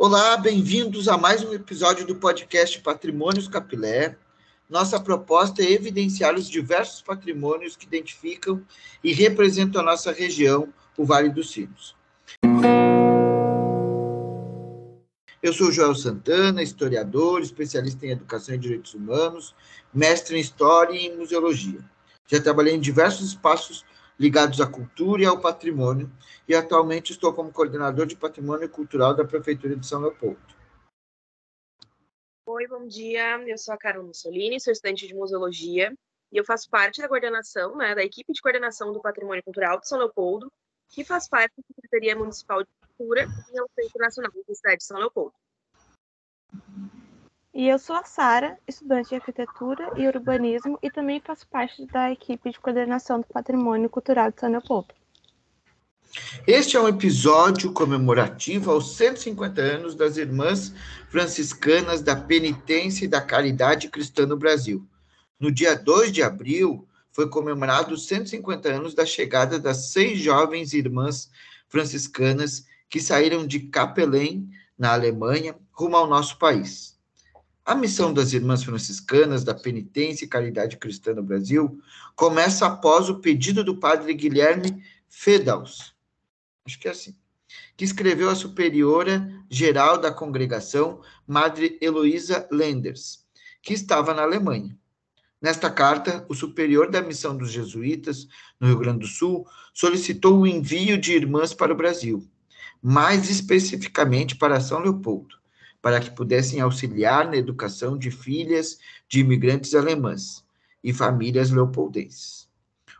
Olá, 0.00 0.36
bem-vindos 0.36 1.08
a 1.08 1.18
mais 1.18 1.42
um 1.42 1.52
episódio 1.52 2.06
do 2.06 2.14
podcast 2.14 2.80
Patrimônios 2.82 3.48
Capilé. 3.48 4.16
Nossa 4.70 5.00
proposta 5.00 5.60
é 5.60 5.72
evidenciar 5.72 6.36
os 6.36 6.48
diversos 6.48 7.02
patrimônios 7.02 7.76
que 7.76 7.84
identificam 7.84 8.62
e 9.02 9.12
representam 9.12 9.80
a 9.80 9.84
nossa 9.84 10.12
região, 10.12 10.72
o 10.96 11.04
Vale 11.04 11.30
dos 11.30 11.50
Sinos. 11.50 11.96
Eu 15.42 15.52
sou 15.52 15.72
Joel 15.72 15.96
Santana, 15.96 16.62
historiador, 16.62 17.40
especialista 17.40 18.06
em 18.06 18.10
educação 18.10 18.54
e 18.54 18.58
direitos 18.58 18.94
humanos, 18.94 19.52
mestre 19.92 20.36
em 20.36 20.40
história 20.40 20.94
e 20.94 21.06
em 21.06 21.16
museologia. 21.16 21.80
Já 22.28 22.40
trabalhei 22.40 22.76
em 22.76 22.80
diversos 22.80 23.30
espaços 23.30 23.84
ligados 24.18 24.60
à 24.60 24.66
cultura 24.66 25.22
e 25.22 25.26
ao 25.26 25.40
patrimônio, 25.40 26.10
e 26.48 26.54
atualmente 26.54 27.12
estou 27.12 27.32
como 27.32 27.52
coordenador 27.52 28.06
de 28.06 28.16
patrimônio 28.16 28.68
cultural 28.68 29.14
da 29.14 29.24
Prefeitura 29.24 29.76
de 29.76 29.86
São 29.86 30.00
Leopoldo. 30.00 30.40
Oi, 32.46 32.66
bom 32.66 32.86
dia. 32.86 33.38
Eu 33.46 33.58
sou 33.58 33.74
a 33.74 33.78
Carol 33.78 34.04
Mussolini, 34.04 34.60
sou 34.60 34.72
estudante 34.72 35.06
de 35.06 35.14
museologia 35.14 35.94
e 36.32 36.36
eu 36.36 36.44
faço 36.44 36.68
parte 36.68 37.00
da 37.00 37.08
coordenação, 37.08 37.76
né, 37.76 37.94
da 37.94 38.02
equipe 38.02 38.32
de 38.32 38.40
coordenação 38.40 38.92
do 38.92 39.00
Patrimônio 39.00 39.42
Cultural 39.44 39.78
de 39.78 39.86
São 39.86 39.98
Leopoldo, 39.98 40.50
que 40.88 41.04
faz 41.04 41.28
parte 41.28 41.52
da 41.56 41.62
Secretaria 41.74 42.16
Municipal 42.16 42.62
de 42.62 42.68
Cultura 42.96 43.22
e 43.22 43.52
Relações 43.52 43.86
Internacionais 43.86 44.34
da 44.46 44.54
cidade 44.54 44.76
de 44.78 44.84
São 44.84 44.98
Leopoldo. 44.98 45.34
E 47.54 47.66
eu 47.66 47.78
sou 47.78 47.96
a 47.96 48.04
Sara, 48.04 48.58
estudante 48.68 49.08
de 49.08 49.14
arquitetura 49.16 49.90
e 49.96 50.06
urbanismo 50.06 50.78
e 50.82 50.90
também 50.90 51.20
faço 51.20 51.46
parte 51.48 51.86
da 51.86 52.12
equipe 52.12 52.50
de 52.50 52.60
coordenação 52.60 53.20
do 53.20 53.26
Patrimônio 53.26 53.88
Cultural 53.88 54.30
de 54.30 54.38
São 54.38 54.50
Leopoldo. 54.50 54.94
Este 56.46 56.76
é 56.76 56.80
um 56.80 56.88
episódio 56.88 57.72
comemorativo 57.72 58.70
aos 58.70 58.96
150 58.96 59.60
anos 59.60 59.94
das 59.94 60.16
Irmãs 60.16 60.72
Franciscanas 61.10 62.02
da 62.02 62.16
Penitência 62.16 63.04
e 63.04 63.08
da 63.08 63.20
Caridade 63.20 63.88
Cristã 63.88 64.26
no 64.26 64.36
Brasil. 64.36 64.86
No 65.40 65.50
dia 65.50 65.74
2 65.74 66.12
de 66.12 66.22
abril, 66.22 66.86
foi 67.12 67.28
comemorado 67.28 67.94
os 67.94 68.06
150 68.06 68.68
anos 68.68 68.94
da 68.94 69.04
chegada 69.04 69.58
das 69.58 69.90
seis 69.90 70.18
jovens 70.18 70.72
irmãs 70.72 71.30
franciscanas 71.68 72.64
que 72.88 73.00
saíram 73.00 73.46
de 73.46 73.60
Capelém, 73.60 74.48
na 74.78 74.92
Alemanha, 74.92 75.56
rumo 75.72 75.96
ao 75.96 76.06
nosso 76.06 76.38
país. 76.38 76.97
A 77.68 77.74
missão 77.74 78.14
das 78.14 78.32
Irmãs 78.32 78.64
Franciscanas 78.64 79.44
da 79.44 79.52
Penitência 79.52 80.24
e 80.24 80.28
Caridade 80.28 80.78
Cristã 80.78 81.12
no 81.12 81.22
Brasil 81.22 81.78
começa 82.16 82.64
após 82.64 83.10
o 83.10 83.20
pedido 83.20 83.62
do 83.62 83.76
padre 83.76 84.14
Guilherme 84.14 84.82
Fedaus, 85.06 85.94
acho 86.64 86.80
que 86.80 86.88
é 86.88 86.92
assim, 86.92 87.14
que 87.76 87.84
escreveu 87.84 88.30
a 88.30 88.34
superiora 88.34 89.30
geral 89.50 89.98
da 89.98 90.10
congregação, 90.10 91.02
Madre 91.26 91.76
Heloísa 91.82 92.48
Lenders, 92.50 93.26
que 93.60 93.74
estava 93.74 94.14
na 94.14 94.22
Alemanha. 94.22 94.74
Nesta 95.38 95.70
carta, 95.70 96.24
o 96.26 96.34
superior 96.34 96.90
da 96.90 97.02
missão 97.02 97.36
dos 97.36 97.52
jesuítas, 97.52 98.26
no 98.58 98.68
Rio 98.68 98.78
Grande 98.78 99.00
do 99.00 99.06
Sul, 99.06 99.46
solicitou 99.74 100.38
o 100.38 100.46
envio 100.46 100.96
de 100.96 101.12
irmãs 101.12 101.52
para 101.52 101.74
o 101.74 101.76
Brasil, 101.76 102.26
mais 102.80 103.28
especificamente 103.28 104.36
para 104.36 104.58
São 104.58 104.80
Leopoldo, 104.80 105.37
para 105.80 106.00
que 106.00 106.10
pudessem 106.10 106.60
auxiliar 106.60 107.26
na 107.28 107.36
educação 107.36 107.96
de 107.96 108.10
filhas 108.10 108.78
de 109.08 109.20
imigrantes 109.20 109.74
alemãs 109.74 110.44
e 110.82 110.92
famílias 110.92 111.50
leopoldenses. 111.50 112.48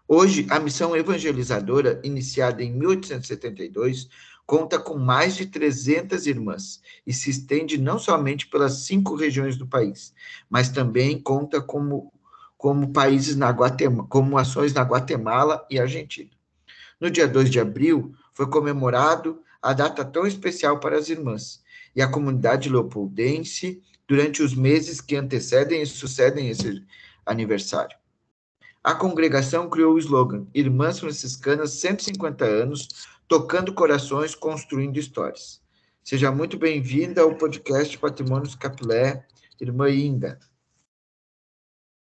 Hoje, 0.07 0.47
a 0.49 0.59
missão 0.59 0.97
evangelizadora, 0.97 2.01
iniciada 2.03 2.63
em 2.63 2.73
1872, 2.73 4.09
conta 4.47 4.79
com 4.79 4.97
mais 4.97 5.37
de 5.37 5.45
300 5.45 6.27
irmãs 6.27 6.81
e 7.07 7.13
se 7.13 7.29
estende 7.29 7.77
não 7.77 7.99
somente 7.99 8.47
pelas 8.47 8.85
cinco 8.87 9.15
regiões 9.15 9.59
do 9.59 9.67
país, 9.67 10.15
mas 10.49 10.71
também 10.71 11.21
conta 11.21 11.61
como 11.61 12.13
como 12.57 12.93
países 12.93 13.37
na 13.37 13.51
Guatemala, 13.51 14.09
como 14.09 14.37
ações 14.37 14.73
na 14.73 14.83
Guatemala 14.83 15.65
e 15.71 15.79
Argentina. 15.79 16.31
No 17.01 17.09
dia 17.09 17.29
2 17.29 17.51
de 17.51 17.61
abril, 17.61 18.13
foi 18.35 18.49
comemorado 18.49 19.41
a 19.63 19.73
data 19.73 20.05
tão 20.05 20.27
especial 20.27 20.81
para 20.81 20.99
as 20.99 21.09
irmãs 21.09 21.63
e 21.95 22.03
a 22.03 22.11
comunidade 22.11 22.69
leopoldense 22.69 23.83
durante 24.07 24.43
os 24.43 24.55
meses 24.55 25.01
que 25.01 25.17
antecedem 25.17 25.83
e 25.83 25.87
sucedem 25.87 26.49
esse 26.49 26.85
aniversário. 27.27 27.97
A 28.83 28.95
congregação 28.95 29.69
criou 29.69 29.95
o 29.95 29.99
slogan 29.99 30.47
Irmãs 30.55 30.99
Franciscanas 30.99 31.73
150 31.81 32.45
anos, 32.45 33.09
tocando 33.27 33.75
corações, 33.75 34.35
construindo 34.35 34.99
histórias. 34.99 35.63
Seja 36.03 36.33
muito 36.33 36.57
bem-vinda 36.57 37.21
ao 37.21 37.35
podcast 37.35 37.99
Patrimônios 37.99 38.55
Capilé, 38.55 39.27
irmã 39.61 39.91
Inda. 39.91 40.39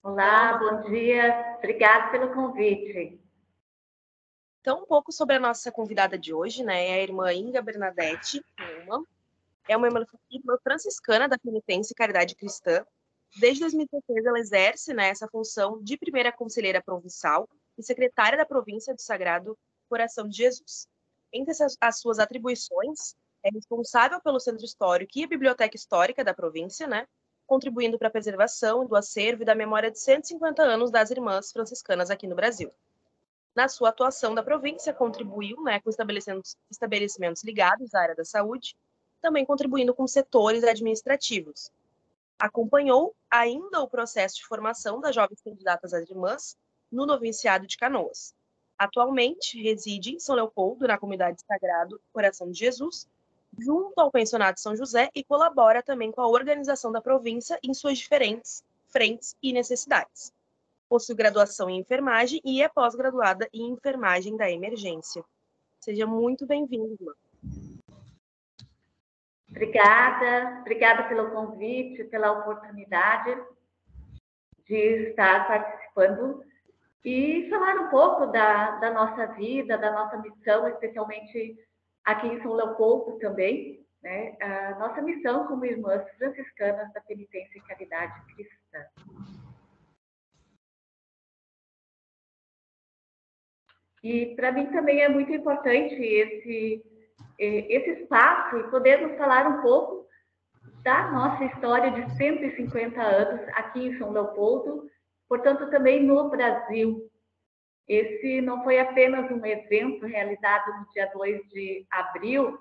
Olá, 0.02 0.58
bom 0.58 0.90
dia. 0.90 1.58
Obrigada 1.58 2.10
pelo 2.12 2.34
convite. 2.34 3.20
Então, 4.62 4.84
um 4.84 4.86
pouco 4.86 5.12
sobre 5.12 5.36
a 5.36 5.40
nossa 5.40 5.72
convidada 5.72 6.18
de 6.18 6.34
hoje, 6.34 6.64
né? 6.64 6.88
É 6.88 6.94
a 6.94 7.04
irmã 7.04 7.34
Inga 7.34 7.62
Bernadette 7.62 8.42
É 9.70 9.78
uma 9.78 9.86
irmã 9.86 10.04
franciscana 10.64 11.30
da 11.30 11.38
Penitência 11.38 11.94
e 11.94 11.96
Caridade 11.96 12.34
Cristã. 12.34 12.84
Desde 13.40 13.60
2016, 13.62 14.26
ela 14.26 14.40
exerce 14.40 14.96
né, 14.96 15.10
essa 15.10 15.28
função 15.28 15.80
de 15.84 15.96
primeira 15.96 16.32
conselheira 16.32 16.82
provincial 16.82 17.48
e 17.78 17.84
secretária 17.84 18.36
da 18.36 18.48
província 18.48 18.96
do 18.96 19.00
Sagrado 19.00 19.56
Coração 19.88 20.28
de 20.28 20.38
Jesus. 20.38 20.88
Entre 21.32 21.54
as 21.80 22.00
suas 22.00 22.18
atribuições, 22.18 23.14
é 23.44 23.52
responsável 23.54 24.20
pelo 24.20 24.40
Centro 24.40 24.66
Histórico 24.66 25.12
e 25.16 25.24
a 25.24 25.28
Biblioteca 25.28 25.76
Histórica 25.76 26.24
da 26.24 26.34
província, 26.34 26.88
né? 26.88 27.06
contribuindo 27.46 28.00
para 28.00 28.08
a 28.08 28.12
preservação 28.12 28.88
do 28.88 28.96
acervo 28.96 29.44
e 29.44 29.46
da 29.46 29.54
memória 29.54 29.92
de 29.92 30.00
150 30.00 30.64
anos 30.64 30.90
das 30.90 31.12
irmãs 31.12 31.52
franciscanas 31.52 32.10
aqui 32.10 32.26
no 32.26 32.36
Brasil. 32.36 32.72
Na 33.56 33.68
sua 33.68 33.90
atuação 33.90 34.34
da 34.34 34.42
província, 34.42 34.94
contribuiu 34.94 35.62
né, 35.62 35.80
com 35.80 35.92
estabelecimentos, 35.92 36.56
estabelecimentos 36.72 37.44
ligados 37.44 37.94
à 37.94 38.02
área 38.02 38.16
da 38.16 38.26
saúde, 38.26 38.76
também 39.22 39.46
contribuindo 39.46 39.94
com 39.94 40.08
setores 40.08 40.64
administrativos. 40.64 41.72
Acompanhou 42.38 43.16
ainda 43.30 43.82
o 43.82 43.88
processo 43.88 44.38
de 44.38 44.46
formação 44.46 45.00
das 45.00 45.14
jovens 45.14 45.42
candidatas 45.42 45.94
às 45.94 46.10
irmãs 46.10 46.58
no 46.92 47.06
noviciado 47.06 47.68
de 47.68 47.78
Canoas. 47.78 48.34
Atualmente 48.78 49.62
reside 49.62 50.16
em 50.16 50.20
São 50.20 50.36
Leopoldo, 50.36 50.88
na 50.88 50.98
comunidade 50.98 51.42
Sagrado 51.46 52.00
Coração 52.14 52.50
de 52.50 52.58
Jesus, 52.58 53.08
junto 53.58 54.00
ao 54.00 54.12
Pensionato 54.12 54.62
São 54.62 54.76
José 54.76 55.10
e 55.14 55.24
colabora 55.24 55.84
também 55.84 56.12
com 56.12 56.22
a 56.22 56.28
organização 56.28 56.92
da 56.92 57.02
província 57.02 57.60
em 57.62 57.74
suas 57.74 57.98
diferentes 57.98 58.64
frentes 58.88 59.36
e 59.42 59.54
necessidades. 59.54 60.34
Possui 60.88 61.16
graduação 61.16 61.70
em 61.70 61.80
enfermagem 61.80 62.42
e 62.44 62.62
é 62.62 62.68
pós-graduada 62.68 63.48
em 63.54 63.70
enfermagem 63.70 64.36
da 64.36 64.50
emergência. 64.50 65.24
Seja 65.80 66.08
muito 66.08 66.46
bem-vindo, 66.46 66.94
irmã. 67.00 67.14
Obrigada, 69.50 70.60
obrigada 70.62 71.04
pelo 71.04 71.32
convite, 71.32 72.04
pela 72.06 72.32
oportunidade 72.32 73.36
de 74.68 75.10
estar 75.10 75.48
participando 75.48 76.44
e 77.04 77.48
falar 77.50 77.76
um 77.76 77.90
pouco 77.90 78.28
da, 78.28 78.78
da 78.78 78.92
nossa 78.92 79.26
vida, 79.34 79.78
da 79.78 79.92
nossa 79.92 80.18
missão, 80.18 80.68
especialmente 80.68 81.58
aqui 82.06 82.28
em 82.28 82.42
São 82.42 82.54
Leopoldo 82.54 83.18
também, 83.18 83.84
né, 84.04 84.38
a 84.40 84.76
nossa 84.76 85.02
missão 85.02 85.48
como 85.48 85.66
irmãs 85.66 86.08
franciscanas 86.18 86.92
da 86.94 87.02
penitência 87.02 87.58
e 87.58 87.62
caridade 87.62 88.22
cristã. 88.34 88.86
E 94.02 94.36
para 94.36 94.52
mim 94.52 94.68
também 94.68 95.02
é 95.02 95.10
muito 95.10 95.32
importante 95.34 95.96
esse, 95.96 96.84
esse 97.40 98.02
espaço 98.02 98.58
e 98.58 98.70
podermos 98.70 99.18
falar 99.18 99.48
um 99.48 99.62
pouco 99.62 100.06
da 100.84 101.12
nossa 101.12 101.46
história 101.46 101.92
de 101.92 102.18
150 102.18 103.02
anos 103.02 103.48
aqui 103.54 103.88
em 103.88 103.98
São 103.98 104.12
Leopoldo, 104.12 104.90
portanto 105.28 105.70
também 105.70 106.04
no 106.04 106.30
Brasil, 106.30 107.10
esse 107.88 108.42
não 108.42 108.64
foi 108.64 108.80
apenas 108.80 109.32
um 109.32 109.44
evento 109.46 110.06
realizado 110.06 110.80
no 110.80 110.90
dia 110.92 111.10
2 111.14 111.48
de 111.50 111.88
abril, 111.90 112.60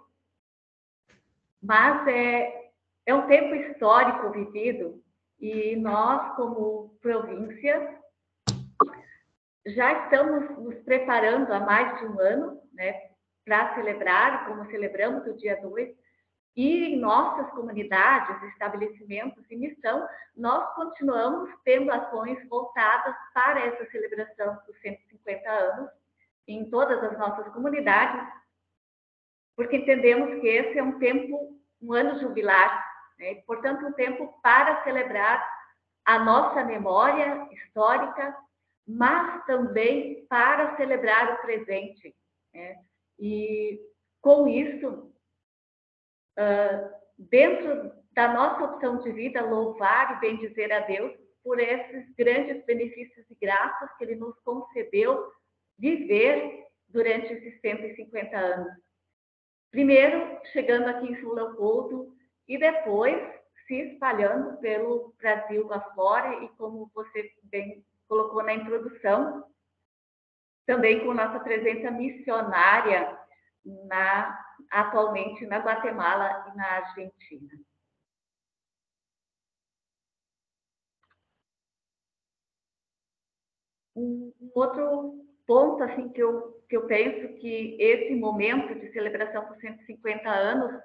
mas 1.63 2.07
é, 2.09 2.71
é 3.05 3.15
um 3.15 3.27
tempo 3.27 3.55
histórico 3.55 4.31
vivido 4.31 5.03
e 5.41 5.77
nós, 5.77 6.35
como 6.37 6.97
província, 7.01 7.99
já 9.67 10.05
estamos 10.05 10.49
nos 10.59 10.77
preparando 10.83 11.53
há 11.53 11.61
mais 11.61 11.99
de 11.99 12.07
um 12.07 12.19
ano 12.19 12.63
né, 12.73 13.11
para 13.49 13.75
celebrar, 13.75 14.47
como 14.47 14.71
celebramos 14.71 15.27
o 15.27 15.35
dia 15.35 15.59
2, 15.63 15.97
e 16.55 16.85
em 16.85 17.01
nossas 17.01 17.51
comunidades, 17.53 18.43
estabelecimentos 18.53 19.43
e 19.51 19.57
missão, 19.57 20.07
nós 20.37 20.75
continuamos 20.75 21.51
tendo 21.65 21.91
ações 21.91 22.47
voltadas 22.49 23.15
para 23.33 23.61
essa 23.61 23.91
celebração 23.91 24.59
dos 24.67 24.79
150 24.83 25.51
anos 25.51 25.91
em 26.47 26.69
todas 26.69 27.03
as 27.03 27.19
nossas 27.19 27.51
comunidades, 27.55 28.29
porque 29.57 29.77
entendemos 29.77 30.41
que 30.41 30.47
esse 30.47 30.79
é 30.79 30.83
um 30.83 30.99
tempo 30.99 31.59
um 31.81 31.93
ano 31.95 32.19
jubilar, 32.19 32.85
né? 33.19 33.37
portanto, 33.47 33.87
um 33.87 33.93
tempo 33.93 34.39
para 34.43 34.83
celebrar 34.85 35.49
a 36.05 36.19
nossa 36.19 36.65
memória 36.65 37.49
histórica, 37.53 38.37
mas 38.87 39.45
também 39.47 40.27
para 40.29 40.77
celebrar 40.77 41.35
o 41.35 41.39
presente. 41.39 42.15
Né? 42.53 42.77
E 43.19 43.81
com 44.21 44.47
isso, 44.47 45.13
dentro 47.17 47.93
da 48.13 48.33
nossa 48.33 48.65
opção 48.65 48.99
de 48.99 49.13
vida, 49.13 49.45
louvar 49.45 50.17
e 50.17 50.21
bendizer 50.21 50.73
a 50.73 50.81
Deus 50.81 51.13
por 51.43 51.59
esses 51.59 52.15
grandes 52.17 52.65
benefícios 52.65 53.25
e 53.31 53.35
graças 53.41 53.97
que 53.97 54.05
Ele 54.05 54.17
nos 54.17 54.39
concedeu 54.41 55.31
viver 55.79 56.67
durante 56.89 57.33
esses 57.33 57.61
150 57.61 58.37
anos. 58.37 58.73
Primeiro, 59.71 60.41
chegando 60.53 60.89
aqui 60.89 61.07
em 61.07 61.21
São 61.21 61.33
Leopoldo 61.33 62.15
e 62.47 62.59
depois 62.59 63.17
se 63.67 63.75
espalhando 63.93 64.59
pelo 64.59 65.15
Brasil 65.19 65.73
afora 65.73 66.43
e 66.45 66.49
como 66.57 66.91
você 66.95 67.31
bem 67.45 67.85
colocou 68.09 68.43
na 68.43 68.55
introdução, 68.55 69.45
também 70.69 71.03
com 71.03 71.15
nossa 71.15 71.41
presença 71.41 71.91
missionária 71.91 73.19
na, 73.65 74.39
atualmente 74.71 75.47
na 75.47 75.61
Guatemala 75.61 76.53
e 76.53 76.57
na 76.59 76.67
Argentina. 76.73 77.59
Um, 83.97 84.31
outro 84.55 85.25
ponto 85.47 85.83
assim 85.85 86.11
que 86.11 86.23
eu, 86.23 86.63
que 86.69 86.77
eu 86.77 86.87
penso 86.87 87.35
que 87.39 87.75
esse 87.81 88.15
momento 88.15 88.79
de 88.79 88.93
celebração 88.93 89.47
por 89.47 89.57
150 89.57 90.29
anos 90.29 90.83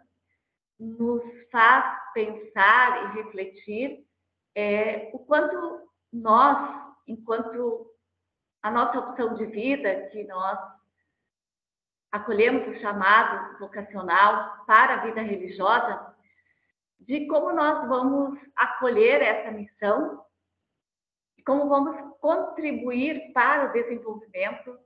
nos 0.80 1.22
faz 1.52 2.14
pensar 2.14 3.04
e 3.04 3.22
refletir 3.22 4.08
é, 4.56 5.12
o 5.14 5.20
quanto 5.20 5.90
nós, 6.10 6.58
enquanto 7.06 7.93
a 8.64 8.72
nossa 8.72 8.98
opção 8.98 9.36
de 9.36 9.46
vida, 9.46 10.08
que 10.08 10.24
nós 10.24 10.58
acolhemos 12.10 12.66
o 12.68 12.80
chamado 12.80 13.60
vocacional 13.60 14.64
para 14.66 14.96
a 14.96 15.06
vida 15.06 15.22
religiosa, 15.22 16.16
de 17.02 17.28
como 17.28 17.52
nós 17.52 17.86
vamos 17.90 18.40
acolher 18.56 19.22
essa 19.22 19.52
missão, 19.52 20.24
como 21.46 21.68
vamos 21.68 22.18
contribuir 22.22 23.34
para 23.34 23.70
o 23.70 23.74
desenvolvimento 23.74 24.80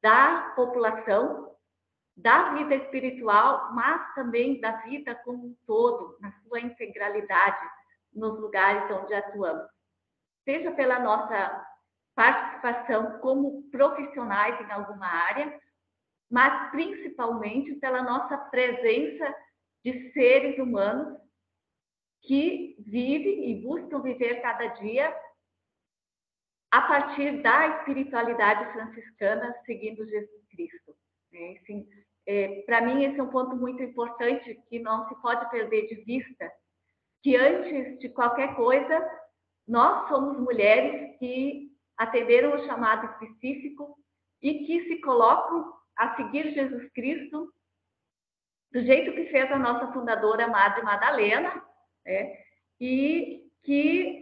da 0.00 0.54
população, 0.56 1.54
da 2.16 2.54
vida 2.54 2.74
espiritual, 2.76 3.74
mas 3.74 4.14
também 4.14 4.60
da 4.60 4.72
vida 4.78 5.14
como 5.16 5.48
um 5.48 5.56
todo, 5.66 6.16
na 6.20 6.32
sua 6.40 6.60
integralidade, 6.60 7.68
nos 8.14 8.40
lugares 8.40 8.90
onde 8.90 9.12
atuamos. 9.12 9.68
Seja 10.44 10.70
pela 10.72 10.98
nossa 10.98 11.66
participação 12.18 13.20
como 13.20 13.62
profissionais 13.70 14.60
em 14.60 14.72
alguma 14.72 15.06
área, 15.06 15.56
mas 16.28 16.72
principalmente 16.72 17.76
pela 17.76 18.02
nossa 18.02 18.36
presença 18.36 19.32
de 19.84 20.12
seres 20.12 20.58
humanos 20.58 21.16
que 22.22 22.74
vivem 22.80 23.52
e 23.52 23.62
buscam 23.62 24.02
viver 24.02 24.42
cada 24.42 24.66
dia 24.66 25.16
a 26.72 26.82
partir 26.82 27.40
da 27.40 27.78
espiritualidade 27.78 28.72
franciscana, 28.72 29.54
seguindo 29.64 30.04
Jesus 30.04 30.44
Cristo. 30.50 30.96
É, 31.32 31.58
assim, 31.62 31.88
é, 32.26 32.62
Para 32.62 32.80
mim, 32.80 33.04
esse 33.04 33.20
é 33.20 33.22
um 33.22 33.30
ponto 33.30 33.54
muito 33.54 33.80
importante 33.80 34.60
que 34.68 34.80
não 34.80 35.08
se 35.08 35.14
pode 35.22 35.48
perder 35.50 35.86
de 35.86 36.02
vista, 36.02 36.52
que 37.22 37.36
antes 37.36 38.00
de 38.00 38.08
qualquer 38.08 38.56
coisa, 38.56 39.08
nós 39.68 40.08
somos 40.08 40.36
mulheres 40.40 41.16
que 41.20 41.67
atenderam 41.98 42.54
o 42.54 42.64
chamado 42.66 43.06
específico 43.12 43.98
e 44.40 44.64
que 44.64 44.84
se 44.84 45.00
colocam 45.00 45.74
a 45.96 46.14
seguir 46.16 46.54
Jesus 46.54 46.88
Cristo 46.92 47.52
do 48.70 48.82
jeito 48.82 49.12
que 49.12 49.26
fez 49.26 49.50
a 49.50 49.58
nossa 49.58 49.92
fundadora 49.92 50.46
Madre 50.46 50.82
Madalena, 50.82 51.62
né? 52.04 52.38
e 52.80 53.50
que 53.62 54.20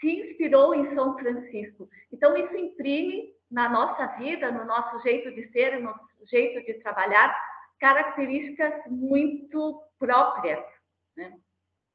se 0.00 0.10
inspirou 0.10 0.74
em 0.74 0.94
São 0.94 1.18
Francisco. 1.18 1.88
Então, 2.12 2.36
isso 2.36 2.56
imprime 2.56 3.34
na 3.50 3.68
nossa 3.68 4.06
vida, 4.18 4.50
no 4.50 4.64
nosso 4.64 5.00
jeito 5.02 5.30
de 5.34 5.50
ser, 5.52 5.78
no 5.78 5.90
nosso 5.90 6.26
jeito 6.26 6.64
de 6.64 6.74
trabalhar, 6.80 7.34
características 7.78 8.74
muito 8.88 9.82
próprias. 9.98 10.64
Né? 11.16 11.36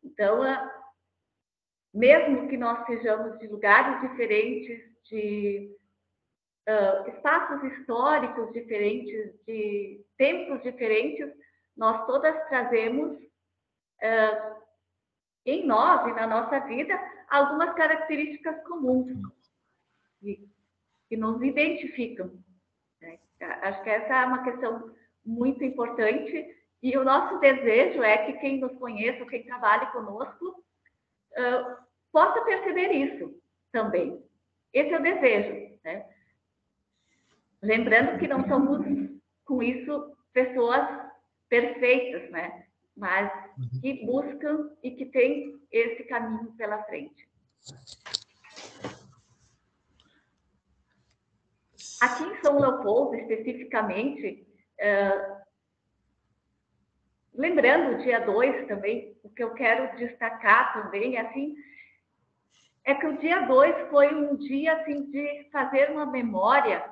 Então, 0.03 0.41
mesmo 1.93 2.47
que 2.47 2.57
nós 2.57 2.85
sejamos 2.85 3.37
de 3.39 3.47
lugares 3.47 4.01
diferentes, 4.01 4.96
de 5.05 5.75
uh, 6.67 7.09
espaços 7.09 7.63
históricos 7.71 8.51
diferentes, 8.53 9.33
de 9.45 10.05
tempos 10.17 10.61
diferentes, 10.63 11.29
nós 11.75 12.05
todas 12.05 12.35
trazemos 12.49 13.17
uh, 13.17 14.63
em 15.45 15.65
nós 15.65 16.07
e 16.07 16.13
na 16.13 16.27
nossa 16.27 16.59
vida 16.61 16.99
algumas 17.29 17.73
características 17.75 18.61
comuns 18.63 19.07
que, 20.19 20.49
que 21.07 21.17
nos 21.17 21.41
identificam. 21.41 22.31
Né? 23.01 23.19
Acho 23.39 23.83
que 23.83 23.89
essa 23.89 24.13
é 24.13 24.25
uma 24.25 24.43
questão 24.43 24.93
muito 25.25 25.63
importante 25.63 26.55
e 26.81 26.97
o 26.97 27.03
nosso 27.03 27.39
desejo 27.39 28.03
é 28.03 28.25
que 28.25 28.33
quem 28.39 28.59
nos 28.59 28.77
conheça, 28.77 29.25
quem 29.25 29.45
trabalhe 29.45 29.91
conosco, 29.91 30.45
uh, 30.49 31.77
possa 32.11 32.41
perceber 32.41 32.91
isso 32.91 33.39
também. 33.71 34.26
Esse 34.73 34.93
é 34.93 34.99
o 34.99 35.03
desejo. 35.03 35.79
Né? 35.83 36.05
Lembrando 37.61 38.19
que 38.19 38.27
não 38.27 38.47
somos, 38.47 38.85
com 39.45 39.63
isso, 39.63 40.15
pessoas 40.33 40.85
perfeitas, 41.49 42.29
né? 42.29 42.67
mas 42.95 43.31
uhum. 43.57 43.81
que 43.81 44.05
buscam 44.05 44.71
e 44.83 44.91
que 44.91 45.05
têm 45.05 45.59
esse 45.71 46.03
caminho 46.05 46.51
pela 46.53 46.83
frente. 46.83 47.27
Aqui 52.01 52.23
em 52.23 52.41
São 52.41 52.59
Leopoldo, 52.59 53.15
especificamente, 53.15 54.47
uh, 54.79 55.37
lembrando 57.33 57.95
o 57.95 58.03
dia 58.03 58.19
2 58.19 58.67
também, 58.67 59.17
o 59.23 59.29
que 59.29 59.43
eu 59.43 59.53
quero 59.53 59.95
destacar 59.97 60.73
também, 60.73 61.17
assim, 61.17 61.55
é 62.87 62.95
que 62.95 63.05
o 63.05 63.17
dia 63.17 63.41
2 63.41 63.89
foi 63.89 64.15
um 64.15 64.37
dia 64.37 64.77
assim, 64.77 65.11
de 65.11 65.49
fazer 65.51 65.91
uma 65.91 66.05
memória 66.05 66.89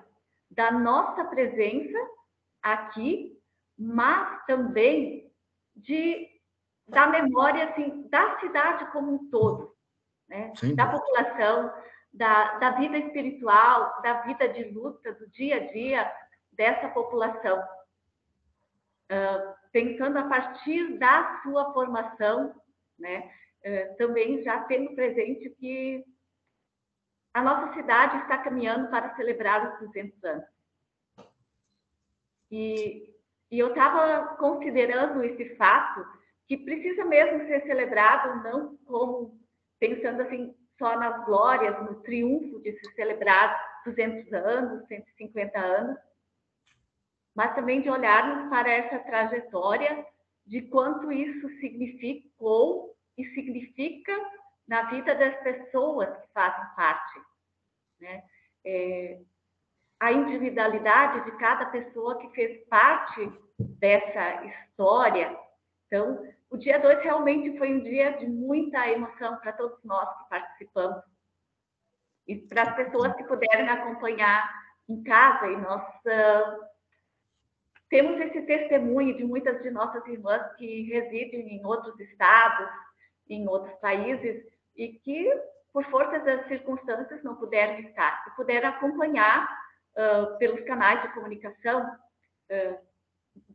da 0.52 0.70
nossa 0.70 1.24
presença 1.24 1.98
aqui, 2.62 3.42
mas 3.80 4.46
também 4.46 5.32
de, 5.74 6.30
da 6.86 7.08
memória 7.08 7.70
assim, 7.70 8.10
da 8.10 8.38
cidade 8.42 8.92
como 8.92 9.14
um 9.14 9.30
todo, 9.30 9.74
né? 10.28 10.52
da 10.76 10.86
população, 10.86 11.72
da, 12.12 12.58
da 12.58 12.72
vida 12.72 12.98
espiritual, 12.98 14.02
da 14.02 14.22
vida 14.24 14.50
de 14.50 14.66
luta, 14.66 15.14
do 15.14 15.30
dia 15.30 15.56
a 15.56 15.72
dia 15.72 16.14
dessa 16.52 16.90
população. 16.90 17.58
Uh, 19.10 19.56
pensando 19.72 20.18
a 20.18 20.28
partir 20.28 20.98
da 20.98 21.42
sua 21.42 21.72
formação, 21.72 22.54
né? 23.00 23.32
Uh, 23.66 23.98
também 23.98 24.44
já 24.44 24.64
tendo 24.66 24.94
presente 24.94 25.50
que 25.50 26.06
a 27.34 27.42
nossa 27.42 27.74
cidade 27.74 28.18
está 28.20 28.38
caminhando 28.38 28.90
para 28.90 29.16
celebrar 29.16 29.74
os 29.74 29.88
200 29.88 30.24
anos. 30.24 30.46
E 32.52 33.16
e 33.52 33.60
eu 33.60 33.70
estava 33.70 34.36
considerando 34.36 35.24
esse 35.24 35.56
fato 35.56 36.06
que 36.48 36.58
precisa 36.58 37.06
mesmo 37.06 37.48
ser 37.48 37.64
celebrado 37.64 38.44
não 38.44 38.78
como 38.86 39.40
pensando 39.80 40.22
assim 40.22 40.56
só 40.78 40.98
nas 40.98 41.26
glórias, 41.26 41.82
no 41.84 42.02
triunfo 42.02 42.60
de 42.62 42.74
se 42.74 42.94
celebrar 42.96 43.82
200 43.86 44.34
anos, 44.34 44.88
150 44.88 45.58
anos, 45.58 45.98
mas 47.34 47.56
também 47.56 47.82
de 47.82 47.90
olharmos 47.90 48.50
para 48.50 48.70
essa 48.70 49.00
trajetória 49.00 50.06
de 50.46 50.62
quanto 50.64 51.12
isso 51.12 51.48
significou 51.60 52.95
e 53.18 53.26
significa 53.34 54.14
na 54.68 54.84
vida 54.90 55.14
das 55.16 55.36
pessoas 55.42 56.10
que 56.18 56.28
fazem 56.34 56.66
parte. 56.76 57.22
Né? 58.00 58.24
É, 58.66 59.20
a 60.00 60.12
individualidade 60.12 61.26
de 61.26 61.38
cada 61.38 61.66
pessoa 61.68 62.18
que 62.20 62.30
fez 62.30 62.68
parte 62.68 63.32
dessa 63.58 64.46
história. 64.46 65.38
Então, 65.88 66.28
o 66.50 66.58
dia 66.58 66.80
2 66.80 67.04
realmente 67.04 67.58
foi 67.58 67.74
um 67.74 67.80
dia 67.80 68.18
de 68.18 68.28
muita 68.28 68.90
emoção 68.90 69.38
para 69.38 69.54
todos 69.54 69.82
nós 69.84 70.08
que 70.18 70.30
participamos. 70.30 71.04
E 72.28 72.36
para 72.36 72.64
as 72.64 72.76
pessoas 72.76 73.16
que 73.16 73.24
puderam 73.24 73.72
acompanhar 73.72 74.50
em 74.90 75.04
casa, 75.04 75.48
e 75.48 75.58
nós 75.58 75.82
uh, 75.82 76.66
temos 77.90 78.20
esse 78.20 78.42
testemunho 78.44 79.16
de 79.16 79.24
muitas 79.24 79.62
de 79.62 79.70
nossas 79.70 80.06
irmãs 80.08 80.54
que 80.56 80.84
residem 80.84 81.56
em 81.56 81.66
outros 81.66 82.00
estados, 82.00 82.68
em 83.30 83.48
outros 83.48 83.74
países, 83.80 84.44
e 84.76 84.90
que, 84.90 85.32
por 85.74 85.86
força 85.86 86.20
das 86.20 86.48
circunstâncias, 86.48 87.24
não 87.24 87.36
puderam 87.36 87.80
estar, 87.80 88.24
e 88.28 88.36
puderam 88.36 88.70
acompanhar 88.70 89.50
uh, 89.96 90.38
pelos 90.38 90.64
canais 90.66 91.02
de 91.02 91.14
comunicação, 91.14 91.86
uh, 92.52 92.78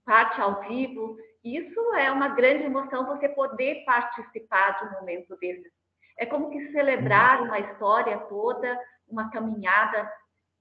parte 0.04 0.40
ao 0.40 0.60
vivo. 0.62 1.16
Isso 1.44 1.94
é 1.94 2.10
uma 2.10 2.28
grande 2.28 2.64
emoção, 2.64 3.06
você 3.06 3.28
poder 3.28 3.84
participar 3.84 4.78
de 4.78 4.88
um 4.88 4.98
momento 4.98 5.36
desses. 5.38 5.72
É 6.18 6.26
como 6.26 6.50
que 6.50 6.72
celebrar 6.72 7.42
uma 7.42 7.58
história 7.58 8.18
toda, 8.28 8.78
uma 9.08 9.30
caminhada, 9.30 10.10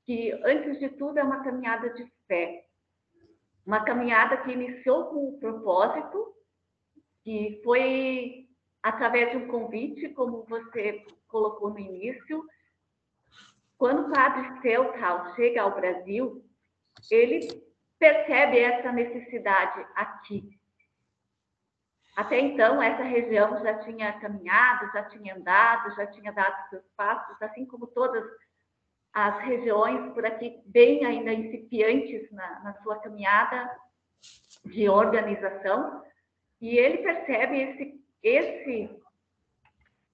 que, 0.06 0.32
antes 0.46 0.80
de 0.80 0.90
tudo, 0.90 1.20
é 1.20 1.24
uma 1.24 1.44
caminhada 1.44 1.90
de 1.90 2.06
fé. 2.28 2.64
Uma 3.66 3.84
caminhada 3.84 4.38
que 4.38 4.52
iniciou 4.52 5.06
com 5.06 5.16
o 5.18 5.36
um 5.36 5.40
propósito, 5.40 6.34
que 7.24 7.62
foi 7.64 8.49
através 8.82 9.32
de 9.32 9.38
um 9.38 9.48
convite, 9.48 10.10
como 10.10 10.44
você 10.44 11.06
colocou 11.28 11.70
no 11.70 11.80
início. 11.80 12.46
Quando 13.78 14.08
o 14.08 14.12
padre 14.12 14.62
Celtal 14.62 15.36
chega 15.36 15.62
ao 15.62 15.76
Brasil, 15.76 16.44
ele 17.10 17.48
percebe 17.98 18.60
essa 18.60 18.92
necessidade 18.92 19.86
aqui. 19.96 20.58
Até 22.16 22.40
então, 22.40 22.82
essa 22.82 23.04
região 23.04 23.62
já 23.64 23.80
tinha 23.80 24.20
caminhado, 24.20 24.92
já 24.92 25.04
tinha 25.04 25.36
andado, 25.36 25.96
já 25.96 26.08
tinha 26.08 26.34
dado 26.34 26.70
seus 26.70 26.84
passos, 26.98 27.42
assim 27.42 27.66
como 27.66 27.88
todas 27.88 28.24
as 29.14 29.40
regiões 29.44 30.14
por 30.14 30.26
aqui, 30.26 30.62
bem 30.66 31.06
ainda 31.06 31.34
incipientes 31.34 32.30
na, 32.32 32.60
na 32.60 32.74
sua 32.82 33.00
caminhada 33.00 33.70
de 34.66 34.90
organização, 34.90 36.04
e 36.60 36.78
ele 36.78 36.98
percebe 37.00 37.62
esse 37.62 37.99
esse, 38.24 38.90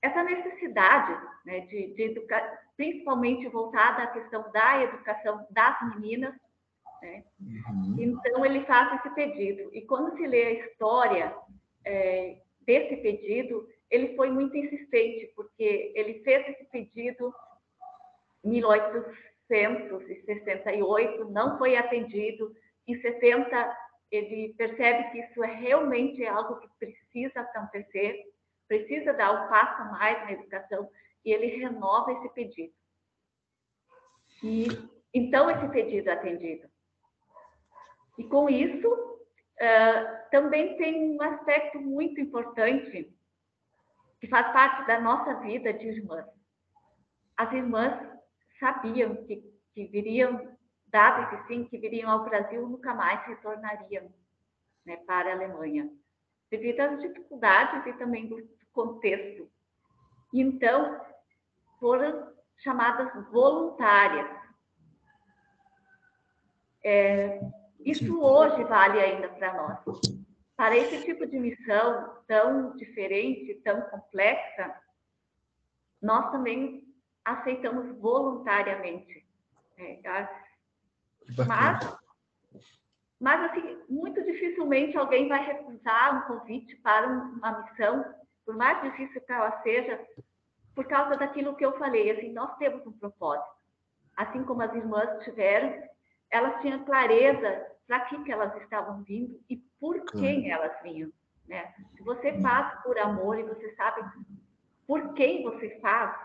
essa 0.01 0.23
necessidade 0.23 1.15
né, 1.45 1.59
de, 1.61 1.93
de 1.93 2.03
educar, 2.03 2.59
principalmente 2.75 3.47
voltada 3.49 4.03
à 4.03 4.07
questão 4.07 4.51
da 4.51 4.83
educação 4.83 5.47
das 5.49 5.95
meninas. 5.95 6.35
Né? 7.01 7.23
Uhum. 7.39 7.95
Então, 7.99 8.45
ele 8.45 8.65
faz 8.65 8.99
esse 8.99 9.09
pedido. 9.15 9.69
E 9.73 9.81
quando 9.81 10.15
se 10.15 10.27
lê 10.27 10.43
a 10.43 10.65
história 10.65 11.35
é, 11.83 12.37
desse 12.61 12.97
pedido, 12.97 13.67
ele 13.89 14.15
foi 14.15 14.29
muito 14.29 14.55
insistente, 14.57 15.31
porque 15.35 15.91
ele 15.95 16.21
fez 16.23 16.47
esse 16.49 16.65
pedido 16.65 17.33
em 18.43 18.49
1868, 18.49 21.31
não 21.31 21.57
foi 21.57 21.77
atendido. 21.77 22.53
Em 22.87 23.01
70, 23.01 23.75
ele 24.15 24.53
percebe 24.53 25.11
que 25.11 25.19
isso 25.19 25.43
é 25.43 25.53
realmente 25.53 26.25
algo 26.25 26.59
que 26.59 26.69
precisa 26.79 27.41
acontecer, 27.41 28.23
precisa 28.67 29.13
dar 29.13 29.31
um 29.31 29.49
passo 29.49 29.81
a 29.81 29.85
mais 29.85 30.23
na 30.23 30.31
educação, 30.31 30.89
e 31.23 31.31
ele 31.31 31.57
renova 31.57 32.11
esse 32.13 32.29
pedido. 32.29 32.73
E 34.43 34.67
então 35.13 35.49
esse 35.49 35.67
pedido 35.69 36.09
é 36.09 36.13
atendido. 36.13 36.69
E 38.17 38.23
com 38.23 38.49
isso, 38.49 38.87
uh, 38.87 40.29
também 40.31 40.77
tem 40.77 41.15
um 41.15 41.21
aspecto 41.21 41.79
muito 41.79 42.19
importante 42.21 43.13
que 44.19 44.27
faz 44.27 44.51
parte 44.53 44.87
da 44.87 44.99
nossa 44.99 45.35
vida 45.41 45.73
de 45.73 45.87
irmãs. 45.87 46.25
As 47.37 47.51
irmãs 47.51 47.93
sabiam 48.59 49.15
que, 49.25 49.43
que 49.73 49.85
viriam 49.87 50.54
dado 50.95 51.35
esse 51.35 51.47
sim, 51.47 51.65
que 51.65 51.77
viriam 51.77 52.09
ao 52.09 52.23
Brasil 52.23 52.65
nunca 52.69 52.93
mais 52.93 53.21
retornariam 53.27 54.09
né, 54.85 54.95
para 55.05 55.29
a 55.29 55.33
Alemanha, 55.33 55.91
devido 56.49 56.79
às 56.79 57.01
dificuldades 57.01 57.85
e 57.85 57.97
também 57.97 58.29
do 58.29 58.41
contexto. 58.71 59.51
Então, 60.33 61.01
foram 61.81 62.33
chamadas 62.59 63.11
voluntárias. 63.29 64.25
É, 66.81 67.41
isso 67.81 68.17
hoje 68.21 68.63
vale 68.63 68.97
ainda 69.01 69.27
para 69.27 69.53
nós. 69.53 69.99
Para 70.55 70.77
esse 70.77 71.03
tipo 71.03 71.27
de 71.27 71.37
missão 71.37 72.23
tão 72.25 72.73
diferente, 72.77 73.61
tão 73.65 73.81
complexa, 73.89 74.73
nós 76.01 76.31
também 76.31 76.87
aceitamos 77.25 77.99
voluntariamente. 77.99 79.25
É, 79.77 79.99
mas, 81.47 81.97
mas, 83.19 83.51
assim, 83.51 83.77
muito 83.89 84.23
dificilmente 84.23 84.97
alguém 84.97 85.27
vai 85.27 85.45
recusar 85.45 86.17
um 86.17 86.27
convite 86.27 86.75
para 86.77 87.07
uma 87.07 87.61
missão, 87.61 88.05
por 88.45 88.55
mais 88.55 88.81
difícil 88.83 89.21
que 89.21 89.31
ela 89.31 89.61
seja, 89.61 89.99
por 90.75 90.85
causa 90.87 91.15
daquilo 91.15 91.55
que 91.55 91.65
eu 91.65 91.77
falei. 91.77 92.11
Assim, 92.11 92.31
nós 92.31 92.55
temos 92.57 92.85
um 92.85 92.91
propósito. 92.91 93.55
Assim 94.15 94.43
como 94.43 94.61
as 94.61 94.73
irmãs 94.73 95.23
tiveram, 95.23 95.81
elas 96.29 96.61
tinham 96.61 96.83
clareza 96.83 97.65
para 97.87 98.01
que, 98.01 98.23
que 98.23 98.31
elas 98.31 98.55
estavam 98.61 99.03
vindo 99.03 99.39
e 99.49 99.57
por 99.79 100.03
quem 100.05 100.51
elas 100.51 100.71
vinham. 100.81 101.11
Né? 101.47 101.73
Se 101.95 102.03
você 102.03 102.39
faz 102.41 102.81
por 102.81 102.97
amor 102.97 103.39
e 103.39 103.43
você 103.43 103.73
sabe 103.75 104.01
por 104.87 105.13
quem 105.13 105.43
você 105.43 105.79
faz, 105.79 106.15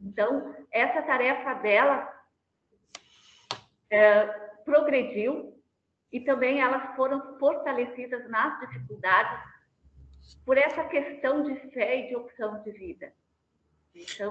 então 0.00 0.54
essa 0.70 1.02
tarefa 1.02 1.54
dela 1.54 2.12
é, 3.90 4.47
progrediu 4.68 5.58
e 6.12 6.20
também 6.20 6.60
elas 6.60 6.94
foram 6.94 7.38
fortalecidas 7.38 8.28
nas 8.28 8.60
dificuldades 8.60 9.40
por 10.44 10.58
essa 10.58 10.84
questão 10.84 11.42
de 11.42 11.54
fé 11.70 12.04
e 12.04 12.08
de 12.08 12.16
opção 12.16 12.62
de 12.62 12.70
vida. 12.72 13.10
Então, 13.94 14.30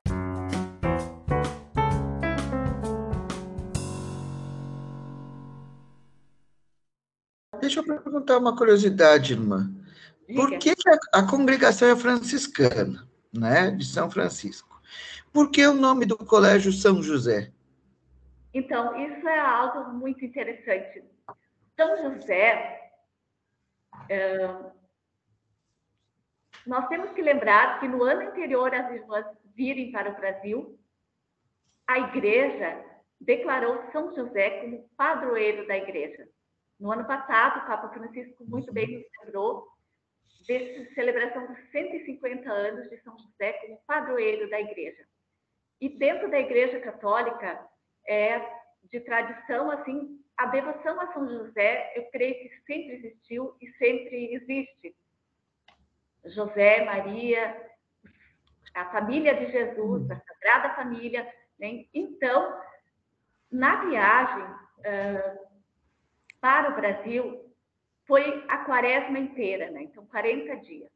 Deixa 7.60 7.79
eu 7.79 7.84
perguntar 7.84 8.38
uma 8.38 8.56
curiosidade, 8.56 9.34
irmã. 9.34 9.74
Por 10.36 10.60
que, 10.60 10.74
a, 11.13 11.24
congregação 11.24 11.89
é 11.89 11.96
franciscana, 11.96 13.08
né, 13.34 13.72
de 13.72 13.84
São 13.84 14.10
Francisco? 14.12 14.79
Por 15.34 15.50
que 15.50 15.65
o 15.65 15.74
nome 15.74 16.06
do 16.06 16.15
colégio 16.15 16.72
São 16.72 17.01
José? 17.01 17.51
Então, 18.54 18.96
isso 19.00 19.27
é 19.27 19.39
algo 19.39 19.92
muito 19.94 20.24
interessante. 20.24 21.04
São 21.75 21.98
José, 21.98 22.92
é, 24.10 24.38
nós 26.66 26.88
temos 26.88 27.12
que 27.12 27.22
lembrar 27.22 27.80
que 27.80 27.88
no 27.88 28.04
ano 28.04 28.30
anterior 28.30 28.74
às 28.74 28.92
irmãs 28.92 29.25
virem 29.56 29.92
para 29.92 30.12
o 30.12 30.16
Brasil, 30.16 30.80
a 31.88 32.00
igreja 32.00 32.84
declarou 33.20 33.92
São 33.92 34.13
José 34.13 34.62
como 34.62 34.89
padroeiro 34.98 35.68
da 35.68 35.77
igreja. 35.77 36.27
No 36.80 36.92
ano 36.92 37.06
passado, 37.06 37.60
o 37.60 37.68
Papa 37.68 37.89
Francisco 37.89 38.46
muito 38.46 38.72
bem 38.72 38.88
nos 38.88 39.06
lembrou 39.24 39.68
dessa 40.48 40.94
celebração 40.94 41.48
dos 41.48 41.58
150 41.72 42.50
anos 42.51 42.89
de 42.89 42.98
São 43.01 43.18
José 43.18 43.54
como 43.54 43.82
padroeiro 43.88 44.50
da 44.50 44.60
igreja. 44.60 45.06
E 45.82 45.89
dentro 45.89 46.30
da 46.30 46.39
igreja 46.39 46.80
católica, 46.80 47.68
é 48.08 48.58
de 48.90 49.00
tradição, 49.02 49.70
assim, 49.72 50.20
a 50.38 50.46
devoção 50.46 51.00
a 51.02 51.12
São 51.14 51.28
José, 51.28 51.94
eu 51.96 52.06
creio 52.12 52.36
que 52.36 52.50
sempre 52.66 52.94
existiu 52.96 53.56
e 53.60 53.72
sempre 53.74 54.34
existe. 54.34 54.96
José, 56.26 56.86
Maria, 56.86 57.70
a 58.74 58.86
família 58.92 59.34
de 59.34 59.52
Jesus, 59.52 60.10
a 60.12 60.20
Sagrada 60.22 60.76
Família. 60.76 61.28
Né? 61.60 61.86
Então, 61.94 62.62
na 63.52 63.86
viagem 63.86 64.44
uh, 64.44 65.48
para 66.40 66.70
o 66.70 66.76
Brasil, 66.76 67.52
foi 68.06 68.46
a 68.48 68.60
quaresma 68.60 69.18
inteira, 69.18 69.72
né? 69.72 69.84
então, 69.84 70.06
40 70.06 70.56
dias. 70.58 70.92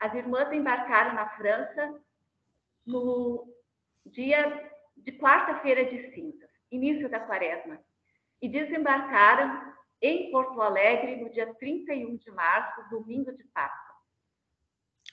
As 0.00 0.12
irmãs 0.14 0.52
embarcaram 0.52 1.14
na 1.14 1.28
França 1.30 2.00
no 2.84 3.46
dia 4.06 4.68
de 4.96 5.12
quarta-feira 5.12 5.84
de 5.84 6.12
cinzas 6.12 6.49
início 6.70 7.08
da 7.08 7.20
quaresma, 7.20 7.78
e 8.40 8.48
desembarcaram 8.48 9.74
em 10.00 10.30
Porto 10.30 10.60
Alegre 10.62 11.16
no 11.16 11.30
dia 11.30 11.52
31 11.54 12.16
de 12.16 12.30
março, 12.30 12.88
domingo 12.88 13.32
de 13.32 13.44
Páscoa. 13.44 13.90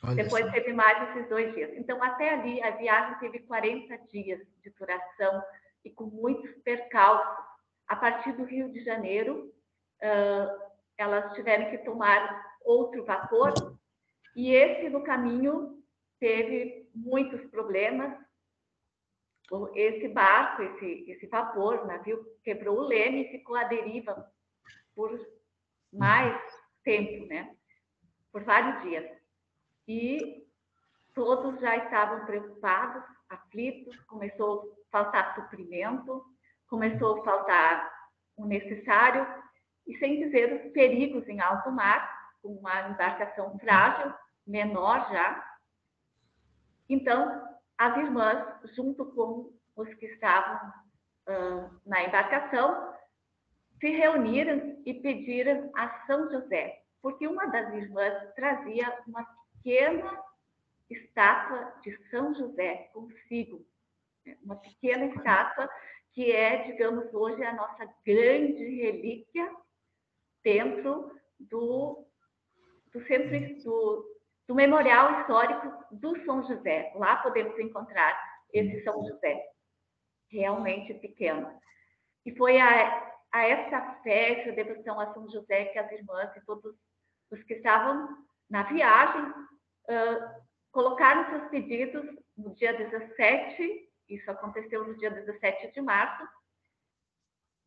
Olha 0.04 0.24
Depois 0.24 0.46
assim. 0.46 0.54
teve 0.54 0.74
mais 0.74 1.10
esses 1.10 1.28
dois 1.30 1.54
dias. 1.54 1.72
Então, 1.76 2.02
até 2.02 2.30
ali, 2.34 2.62
a 2.62 2.72
viagem 2.72 3.18
teve 3.20 3.40
40 3.40 3.98
dias 4.10 4.40
de 4.62 4.70
duração 4.72 5.44
e 5.84 5.90
com 5.90 6.06
muitos 6.06 6.52
percalços. 6.64 7.46
A 7.88 7.96
partir 7.96 8.34
do 8.34 8.44
Rio 8.44 8.72
de 8.72 8.84
Janeiro, 8.84 9.54
uh, 10.02 10.62
elas 10.98 11.34
tiveram 11.34 11.70
que 11.70 11.78
tomar 11.80 12.46
outro 12.64 13.06
vapor, 13.06 13.54
e 14.36 14.54
esse 14.54 14.90
no 14.90 15.04
caminho 15.04 15.82
teve 16.20 16.90
muitos 16.94 17.50
problemas, 17.50 18.14
esse 19.76 20.08
barco, 20.10 20.62
esse, 20.62 21.12
esse 21.12 21.28
vapor, 21.28 21.86
navio, 21.88 22.24
quebrou 22.44 22.80
o 22.80 22.88
leme 22.88 23.24
e 23.24 23.32
ficou 23.32 23.56
à 23.56 23.64
deriva 23.64 24.30
por 24.94 25.18
mais 25.94 26.38
tempo, 26.84 27.28
né? 27.28 27.56
Por 28.32 28.44
vários 28.44 28.82
dias. 28.84 29.06
E 29.88 30.46
todos 31.14 31.60
já 31.62 31.78
estavam 31.78 32.26
preocupados, 32.26 33.04
aflitos, 33.30 33.98
começou 34.02 34.78
a 34.88 34.92
faltar 34.92 35.36
suprimento, 35.36 36.26
começou 36.68 37.20
a 37.20 37.24
faltar 37.24 37.92
o 38.36 38.46
necessário, 38.46 39.26
e 39.88 39.98
sem 39.98 40.20
dizer 40.20 40.54
os 40.54 40.72
perigos 40.74 41.28
em 41.28 41.40
alto 41.40 41.72
mar, 41.72 42.16
uma 42.44 42.90
embarcação 42.90 43.58
frágil, 43.60 44.14
menor 44.46 45.10
já. 45.12 45.58
Então, 46.90 47.57
as 47.78 47.98
irmãs, 47.98 48.46
junto 48.76 49.06
com 49.06 49.54
os 49.76 49.94
que 49.96 50.08
estavam 50.08 50.70
uh, 51.30 51.70
na 51.86 52.04
embarcação, 52.04 52.94
se 53.80 53.90
reuniram 53.90 54.82
e 54.86 54.94
pediram 54.96 55.72
a 55.76 56.06
São 56.06 56.32
José, 56.32 56.82
porque 57.02 57.28
uma 57.28 57.46
das 57.48 57.74
irmãs 57.74 58.34
trazia 58.34 58.98
uma 59.08 59.24
pequena 59.54 60.24
estátua 60.90 61.74
de 61.84 61.96
São 62.10 62.34
José 62.34 62.90
consigo, 62.94 63.66
né? 64.26 64.38
uma 64.44 64.56
pequena 64.56 65.06
estátua 65.06 65.70
que 66.14 66.32
é, 66.32 66.64
digamos, 66.72 67.14
hoje 67.14 67.44
a 67.44 67.54
nossa 67.54 67.88
grande 68.04 68.82
relíquia 68.82 69.52
dentro 70.44 71.16
do, 71.40 72.08
do 72.92 73.06
centro 73.06 73.64
do, 73.64 74.17
do 74.48 74.56
memorial 74.56 75.20
histórico 75.22 75.72
do 75.92 76.24
São 76.24 76.42
José. 76.48 76.94
Lá 76.96 77.18
podemos 77.18 77.60
encontrar 77.60 78.18
esse 78.54 78.84
São 78.84 79.06
José, 79.06 79.44
realmente 80.32 80.94
pequeno. 80.96 81.52
E 82.26 82.36
foi 82.36 82.60
a, 82.60 83.14
a 83.32 83.46
essa 83.46 83.82
festa, 84.04 84.50
a 84.50 84.56
devoção 84.56 85.00
a 85.00 85.14
São 85.14 85.30
José, 85.30 85.66
que 85.66 85.80
as 85.80 85.92
irmãs 85.92 86.36
e 86.36 86.46
todos 86.46 86.74
os 87.30 87.44
que 87.44 87.56
estavam 87.56 88.26
na 88.50 88.64
viagem 88.64 89.22
uh, 89.30 90.48
colocaram 90.72 91.30
seus 91.30 91.50
pedidos 91.50 92.06
no 92.38 92.56
dia 92.56 92.74
17, 92.74 93.90
isso 94.08 94.32
aconteceu 94.32 94.88
no 94.88 94.98
dia 94.98 95.12
17 95.12 95.74
de 95.74 95.82
março, 95.82 96.26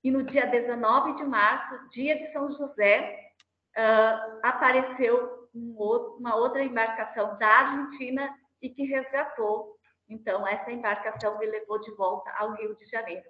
e 0.03 0.11
no 0.11 0.23
dia 0.25 0.47
19 0.47 1.17
de 1.17 1.25
março, 1.25 1.91
dia 1.91 2.17
de 2.17 2.33
São 2.33 2.51
José, 2.53 3.33
uh, 3.77 4.41
apareceu 4.43 5.40
um 5.55 5.77
outro, 5.77 6.19
uma 6.19 6.37
outra 6.37 6.63
embarcação 6.63 7.37
da 7.39 7.49
Argentina 7.49 8.35
e 8.63 8.71
que 8.71 8.85
resgatou, 8.85 9.77
então, 10.09 10.47
essa 10.47 10.73
embarcação 10.73 11.41
e 11.41 11.47
levou 11.47 11.81
de 11.81 11.91
volta 11.93 12.31
ao 12.33 12.53
Rio 12.55 12.75
de 12.77 12.85
Janeiro. 12.87 13.29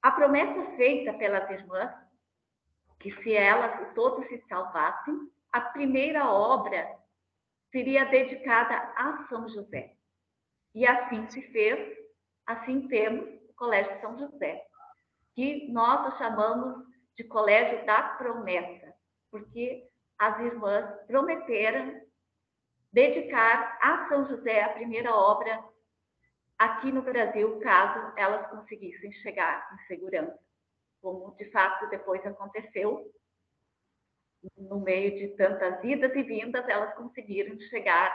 A 0.00 0.12
promessa 0.12 0.76
feita 0.76 1.12
pelas 1.14 1.50
irmãs, 1.50 1.92
que 3.00 3.10
se 3.22 3.34
elas 3.34 3.92
todos 3.94 4.26
se 4.28 4.38
salvassem, 4.48 5.14
a 5.52 5.60
primeira 5.60 6.30
obra 6.30 6.96
seria 7.72 8.04
dedicada 8.04 8.76
a 8.96 9.26
São 9.28 9.48
José. 9.48 9.96
E 10.74 10.86
assim 10.86 11.28
se 11.30 11.42
fez, 11.50 11.96
assim 12.46 12.86
temos 12.86 13.28
o 13.48 13.54
Colégio 13.54 14.00
São 14.00 14.16
José, 14.18 14.64
que 15.34 15.70
nós 15.72 16.14
o 16.14 16.18
chamamos 16.18 16.86
de 17.16 17.24
Colégio 17.24 17.84
da 17.84 18.02
Promessa, 18.02 18.94
porque 19.30 19.89
as 20.20 20.38
irmãs 20.40 20.84
prometeram 21.06 21.98
dedicar 22.92 23.78
a 23.80 24.06
São 24.06 24.28
José 24.28 24.62
a 24.62 24.74
primeira 24.74 25.14
obra 25.14 25.64
aqui 26.58 26.92
no 26.92 27.00
Brasil, 27.00 27.58
caso 27.60 28.12
elas 28.18 28.46
conseguissem 28.50 29.10
chegar 29.14 29.66
em 29.72 29.86
segurança, 29.86 30.38
como 31.00 31.34
de 31.36 31.50
fato 31.50 31.88
depois 31.88 32.24
aconteceu. 32.26 33.10
No 34.58 34.80
meio 34.80 35.18
de 35.18 35.36
tantas 35.36 35.82
idas 35.82 36.14
e 36.14 36.22
vindas, 36.22 36.68
elas 36.68 36.94
conseguiram 36.96 37.58
chegar 37.60 38.14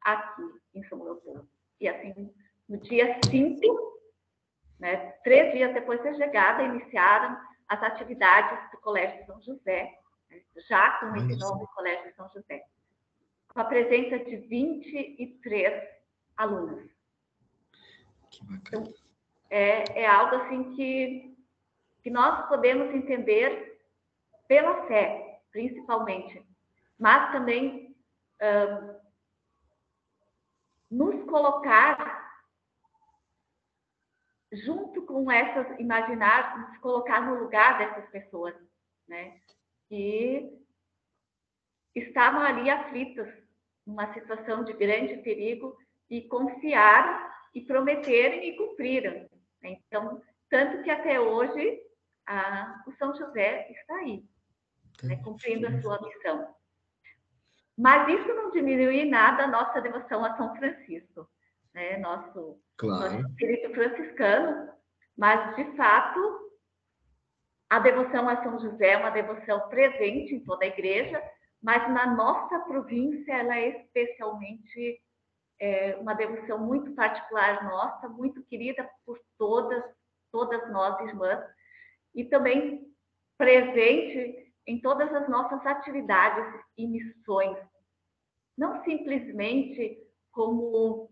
aqui 0.00 0.42
em 0.74 0.82
São 0.88 1.00
Leopoldo. 1.00 1.48
E 1.80 1.88
assim, 1.88 2.34
no 2.68 2.76
dia 2.78 3.20
5, 3.24 4.00
né, 4.80 5.12
três 5.22 5.52
dias 5.52 5.72
depois 5.74 6.02
da 6.02 6.12
chegada, 6.14 6.64
iniciaram 6.64 7.38
as 7.68 7.80
atividades 7.84 8.70
do 8.72 8.78
Colégio 8.78 9.24
São 9.26 9.40
José, 9.42 9.96
já 10.68 10.98
com 10.98 11.14
esse 11.16 11.36
nome 11.38 11.66
Colégio 11.74 12.14
São 12.14 12.28
José, 12.30 12.64
com 13.48 13.60
a 13.60 13.64
presença 13.64 14.18
de 14.18 14.36
23 14.36 15.88
alunos. 16.36 16.90
Então, 18.50 18.84
é, 19.50 20.02
é 20.02 20.06
algo 20.06 20.36
assim 20.36 20.74
que, 20.74 21.36
que 22.02 22.10
nós 22.10 22.46
podemos 22.48 22.94
entender 22.94 23.80
pela 24.46 24.86
fé, 24.86 25.40
principalmente, 25.50 26.44
mas 26.98 27.32
também 27.32 27.96
nos 30.90 31.24
colocar 31.24 32.26
junto 34.52 35.02
com 35.02 35.30
essas, 35.30 35.78
imaginar, 35.78 36.58
nos 36.58 36.78
colocar 36.78 37.20
no 37.20 37.42
lugar 37.42 37.78
dessas 37.78 38.08
pessoas, 38.10 38.54
né? 39.08 39.40
Que 39.88 40.56
estavam 41.94 42.42
ali 42.42 42.68
aflitas, 42.68 43.28
numa 43.86 44.12
situação 44.12 44.64
de 44.64 44.72
grande 44.72 45.16
perigo 45.18 45.76
e 46.10 46.22
confiaram 46.22 47.30
e 47.54 47.60
prometeram 47.60 48.42
e 48.42 48.56
cumpriram. 48.56 49.28
Então, 49.62 50.20
tanto 50.50 50.82
que 50.82 50.90
até 50.90 51.20
hoje 51.20 51.80
a, 52.26 52.82
o 52.86 52.92
São 52.92 53.14
José 53.14 53.70
está 53.70 53.94
aí, 53.96 54.24
né, 55.02 55.16
cumprindo 55.22 55.66
a 55.66 55.80
sua 55.80 56.00
missão. 56.02 56.54
Mas 57.76 58.08
isso 58.08 58.28
não 58.34 58.50
diminui 58.50 59.00
em 59.00 59.10
nada 59.10 59.44
a 59.44 59.48
nossa 59.48 59.80
devoção 59.80 60.24
a 60.24 60.36
São 60.36 60.54
Francisco, 60.56 61.28
né, 61.74 61.98
nosso, 61.98 62.60
claro. 62.76 63.12
nosso 63.12 63.28
espírito 63.28 63.74
franciscano, 63.74 64.72
mas, 65.16 65.56
de 65.56 65.76
fato, 65.76 66.45
a 67.68 67.78
devoção 67.78 68.28
a 68.28 68.42
São 68.42 68.58
José 68.60 68.92
é 68.92 68.98
uma 68.98 69.10
devoção 69.10 69.68
presente 69.68 70.34
em 70.34 70.44
toda 70.44 70.64
a 70.64 70.68
igreja, 70.68 71.22
mas 71.62 71.88
na 71.92 72.14
nossa 72.14 72.60
província 72.60 73.32
ela 73.32 73.58
é 73.58 73.80
especialmente 73.80 75.00
é 75.58 75.96
uma 75.96 76.14
devoção 76.14 76.58
muito 76.58 76.92
particular 76.92 77.64
nossa, 77.64 78.08
muito 78.08 78.44
querida 78.44 78.88
por 79.06 79.18
todas, 79.38 79.82
todas 80.30 80.70
nós 80.70 81.00
irmãs, 81.08 81.42
e 82.14 82.24
também 82.24 82.86
presente 83.38 84.52
em 84.66 84.80
todas 84.80 85.12
as 85.14 85.28
nossas 85.28 85.64
atividades 85.64 86.60
e 86.76 86.86
missões. 86.86 87.56
Não 88.56 88.84
simplesmente 88.84 89.98
como 90.30 91.10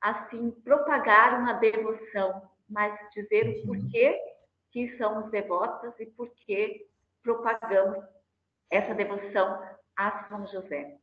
assim 0.00 0.50
propagar 0.62 1.40
uma 1.40 1.54
devoção, 1.54 2.42
mas 2.68 2.94
dizer 3.14 3.48
o 3.48 3.66
porquê 3.66 4.20
que 4.76 4.94
somos 4.98 5.30
devotas 5.30 5.98
e 5.98 6.04
por 6.04 6.28
que 6.44 6.86
propagamos 7.22 8.04
essa 8.70 8.94
devoção 8.94 9.58
a 9.96 10.28
São 10.28 10.46
José. 10.46 10.98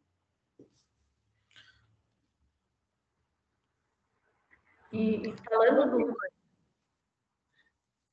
E, 4.92 5.28
e 5.28 5.36
falando 5.38 5.90
do. 5.90 6.12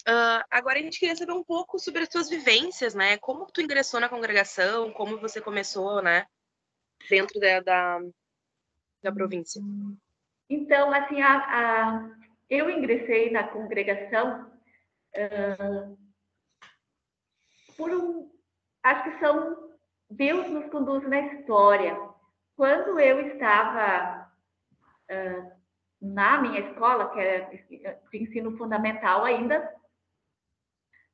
Uh, 0.09 0.43
agora 0.51 0.79
a 0.79 0.83
gente 0.83 0.99
queria 0.99 1.15
saber 1.15 1.33
um 1.33 1.45
pouco 1.45 1.79
sobre 1.79 2.05
as 2.05 2.09
suas 2.09 2.31
vivências, 2.31 2.95
né? 2.95 3.19
Como 3.19 3.45
tu 3.53 3.61
ingressou 3.61 4.01
na 4.01 4.09
congregação, 4.09 4.91
como 4.95 5.21
você 5.21 5.43
começou, 5.43 6.01
né? 6.01 6.25
Dentro 7.11 7.39
da, 7.39 7.61
da, 7.61 8.01
da 9.03 9.13
província. 9.13 9.61
Então, 10.49 10.91
assim, 10.91 11.21
a, 11.21 11.37
a, 11.37 12.11
eu 12.49 12.71
ingressei 12.71 13.31
na 13.31 13.47
congregação 13.47 14.50
uh, 15.17 15.99
por 17.77 17.91
um. 17.91 18.31
Acho 18.83 19.05
que 19.05 19.19
são. 19.19 19.71
Deus 20.13 20.49
nos 20.51 20.69
conduz 20.71 21.09
na 21.09 21.21
história. 21.21 21.97
Quando 22.57 22.99
eu 22.99 23.21
estava 23.29 24.29
uh, 25.11 25.53
na 26.01 26.41
minha 26.41 26.61
escola, 26.69 27.11
que 27.13 27.21
é 27.21 27.41
de 28.11 28.19
ensino 28.19 28.57
fundamental 28.57 29.25
ainda, 29.25 29.73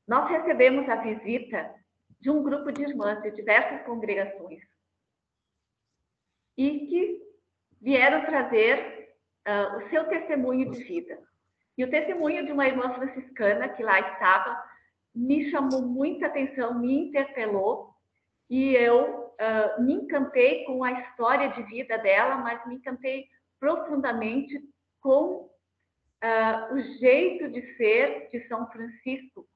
nós 0.09 0.31
recebemos 0.31 0.89
a 0.89 0.97
visita 0.97 1.75
de 2.21 2.31
um 2.31 2.43
grupo 2.43 2.73
de 2.73 2.83
irmãs 2.83 3.21
de 3.23 3.33
diversas 3.33 3.85
congregações 3.85 4.63
e 6.57 6.87
que 6.87 7.23
vieram 7.81 8.25
trazer 8.25 9.15
uh, 9.47 9.77
o 9.77 9.91
seu 9.91 10.09
testemunho 10.09 10.71
de 10.71 10.83
vida. 10.85 11.23
E 11.77 11.85
o 11.85 11.91
testemunho 11.91 12.47
de 12.47 12.53
uma 12.53 12.67
irmã 12.67 12.95
franciscana 12.95 13.69
que 13.69 13.83
lá 13.83 14.01
estava 14.01 14.63
me 15.15 15.51
chamou 15.51 15.83
muita 15.83 16.27
atenção, 16.27 16.79
me 16.79 17.09
interpelou 17.09 17.95
e 18.49 18.75
eu 18.75 19.33
uh, 19.35 19.83
me 19.83 19.95
encantei 19.95 20.65
com 20.65 20.85
a 20.85 20.93
história 20.93 21.49
de 21.51 21.63
vida 21.65 21.99
dela, 21.99 22.37
mas 22.37 22.67
me 22.67 22.77
encantei 22.77 23.27
profundamente 23.59 24.61
com 25.01 25.51
uh, 26.23 26.75
o 26.75 26.81
jeito 26.99 27.49
de 27.49 27.77
ser 27.77 28.29
de 28.31 28.47
São 28.47 28.71
Francisco 28.71 29.47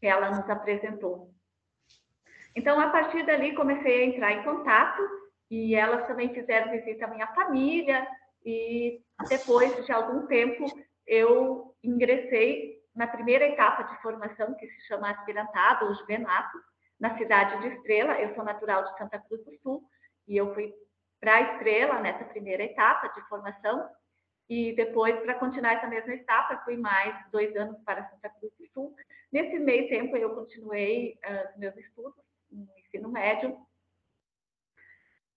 que 0.00 0.06
ela 0.06 0.30
nos 0.30 0.48
apresentou. 0.48 1.30
Então, 2.56 2.80
a 2.80 2.90
partir 2.90 3.24
dali, 3.24 3.54
comecei 3.54 4.02
a 4.02 4.06
entrar 4.06 4.32
em 4.32 4.42
contato 4.42 5.00
e 5.50 5.74
elas 5.74 6.06
também 6.06 6.32
fizeram 6.34 6.72
visita 6.72 7.04
à 7.04 7.08
minha 7.08 7.26
família 7.28 8.06
e 8.44 9.00
depois 9.28 9.84
de 9.84 9.92
algum 9.92 10.26
tempo 10.26 10.64
eu 11.10 11.74
ingressei 11.82 12.80
na 12.94 13.08
primeira 13.08 13.44
etapa 13.44 13.82
de 13.82 14.00
formação 14.00 14.54
que 14.54 14.68
se 14.68 14.86
chama 14.86 15.10
aspirantado 15.10 15.86
ou 15.86 15.94
juvenato 15.96 16.56
na 17.00 17.18
cidade 17.18 17.60
de 17.60 17.74
Estrela. 17.74 18.20
Eu 18.20 18.32
sou 18.36 18.44
natural 18.44 18.84
de 18.84 18.96
Santa 18.96 19.18
Cruz 19.18 19.44
do 19.44 19.52
Sul 19.58 19.82
e 20.28 20.36
eu 20.36 20.54
fui 20.54 20.72
para 21.18 21.54
Estrela 21.54 21.98
nessa 21.98 22.24
primeira 22.26 22.62
etapa 22.62 23.08
de 23.08 23.28
formação 23.28 23.90
e 24.48 24.72
depois 24.76 25.18
para 25.20 25.34
continuar 25.34 25.74
essa 25.74 25.88
mesma 25.88 26.14
etapa 26.14 26.62
fui 26.64 26.76
mais 26.76 27.12
dois 27.32 27.56
anos 27.56 27.82
para 27.82 28.08
Santa 28.08 28.28
Cruz 28.28 28.52
do 28.56 28.68
Sul. 28.68 28.94
Nesse 29.32 29.58
meio 29.58 29.88
tempo 29.88 30.16
eu 30.16 30.32
continuei 30.36 31.18
uh, 31.24 31.58
meus 31.58 31.76
estudos 31.76 32.24
no 32.52 32.68
ensino 32.78 33.08
médio 33.08 33.58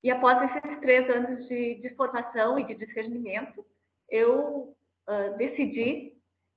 e 0.03 0.11
após 0.11 0.37
esses 0.51 0.79
três 0.81 1.09
anos 1.09 1.47
de, 1.47 1.75
de 1.75 1.89
formação 1.95 2.59
e 2.59 2.65
de 2.65 2.75
discernimento, 2.75 3.65
eu 4.09 4.75
uh, 5.07 5.37
decidi 5.37 6.13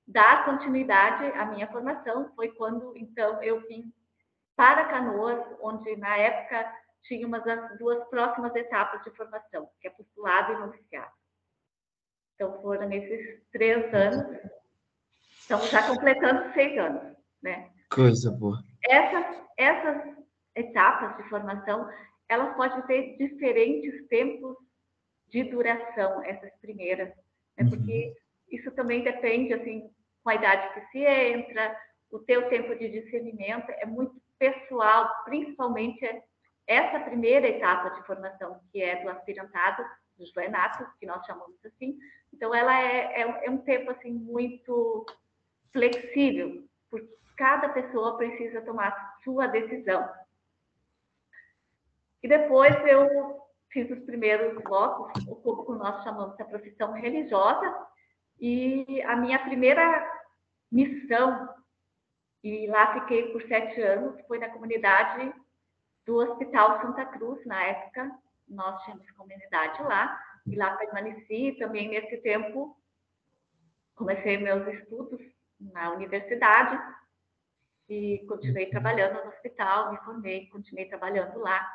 dar 0.07 0.45
continuidade 0.45 1.25
à 1.37 1.45
minha 1.45 1.67
formação. 1.67 2.31
Foi 2.35 2.49
quando, 2.53 2.95
então, 2.97 3.41
eu 3.43 3.65
vim 3.67 3.93
para 4.55 4.85
Canoas, 4.85 5.45
onde, 5.61 5.95
na 5.97 6.17
época, 6.17 6.71
tinha 7.03 7.27
uma 7.27 7.39
das 7.39 7.77
duas 7.77 8.03
próximas 8.09 8.55
etapas 8.55 9.03
de 9.03 9.11
formação, 9.11 9.69
que 9.79 9.87
é 9.87 9.91
postulado 9.91 10.53
e 10.53 10.57
noviciado. 10.57 11.11
Então, 12.35 12.61
foram 12.61 12.91
esses 12.91 13.41
três 13.51 13.93
anos. 13.93 14.39
Estamos 15.39 15.69
já 15.69 15.87
completando 15.87 16.53
seis 16.53 16.77
anos, 16.77 17.15
né? 17.41 17.71
Coisa 17.89 18.31
boa. 18.31 18.57
Essas, 18.83 19.41
essas 19.57 20.17
etapas 20.55 21.17
de 21.17 21.29
formação, 21.29 21.89
elas 22.27 22.55
podem 22.55 22.81
ter 22.83 23.17
diferentes 23.17 24.07
tempos 24.07 24.57
de 25.29 25.43
duração, 25.43 26.23
essas 26.23 26.51
primeiras, 26.59 27.09
né? 27.57 27.63
Uhum. 27.63 28.26
Isso 28.49 28.71
também 28.71 29.03
depende, 29.03 29.53
assim, 29.53 29.89
com 30.23 30.29
a 30.29 30.35
idade 30.35 30.73
que 30.73 30.81
se 30.91 30.99
entra, 30.99 31.75
o 32.11 32.19
teu 32.19 32.49
tempo 32.49 32.75
de 32.75 32.89
discernimento 32.89 33.69
é 33.69 33.85
muito 33.85 34.15
pessoal, 34.39 35.09
principalmente 35.25 36.05
essa 36.65 36.99
primeira 36.99 37.47
etapa 37.47 37.89
de 37.91 38.05
formação, 38.05 38.59
que 38.71 38.81
é 38.81 39.01
do 39.01 39.09
aspirantado, 39.09 39.83
do 40.17 40.25
joenato, 40.25 40.85
que 40.99 41.05
nós 41.05 41.25
chamamos 41.25 41.57
assim. 41.65 41.97
Então, 42.33 42.53
ela 42.53 42.77
é, 42.79 43.21
é, 43.21 43.45
é 43.45 43.49
um 43.49 43.59
tempo, 43.59 43.91
assim, 43.91 44.11
muito 44.11 45.05
flexível, 45.71 46.63
porque 46.89 47.07
cada 47.37 47.69
pessoa 47.69 48.17
precisa 48.17 48.61
tomar 48.61 49.17
sua 49.23 49.47
decisão. 49.47 50.09
E 52.21 52.27
depois 52.27 52.73
eu 52.85 53.41
fiz 53.69 53.89
os 53.91 54.03
primeiros 54.05 54.61
votos, 54.63 55.23
o 55.27 55.63
que 55.63 55.71
nós 55.73 56.03
chamamos 56.03 56.35
de 56.35 56.43
profissão 56.45 56.93
religiosa, 56.93 57.87
e 58.39 59.01
a 59.03 59.15
minha 59.15 59.39
primeira 59.39 60.17
missão, 60.71 61.49
e 62.43 62.67
lá 62.67 62.99
fiquei 62.99 63.31
por 63.31 63.41
sete 63.43 63.81
anos, 63.81 64.19
foi 64.27 64.39
na 64.39 64.49
comunidade 64.49 65.33
do 66.05 66.15
Hospital 66.17 66.81
Santa 66.81 67.05
Cruz, 67.05 67.45
na 67.45 67.63
época, 67.63 68.11
nós 68.47 68.81
tínhamos 68.83 69.09
comunidade 69.11 69.81
lá, 69.83 70.21
e 70.45 70.55
lá 70.55 70.75
permaneci 70.77 71.55
também 71.59 71.89
nesse 71.89 72.17
tempo, 72.17 72.77
comecei 73.95 74.37
meus 74.37 74.65
estudos 74.67 75.19
na 75.59 75.91
universidade, 75.91 76.79
e 77.89 78.25
continuei 78.27 78.67
trabalhando 78.67 79.23
no 79.23 79.29
hospital, 79.29 79.91
me 79.91 79.97
formei, 79.99 80.47
continuei 80.47 80.87
trabalhando 80.87 81.39
lá. 81.39 81.65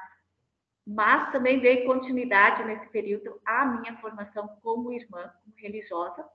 Mas 0.87 1.33
também 1.33 1.61
dei 1.61 1.85
continuidade 1.87 2.65
nesse 2.65 2.87
período 2.91 3.41
à 3.47 3.65
minha 3.65 3.97
formação 3.99 4.49
como 4.63 4.93
irmã, 4.93 5.33
como 5.43 5.57
religiosa, 5.57 6.29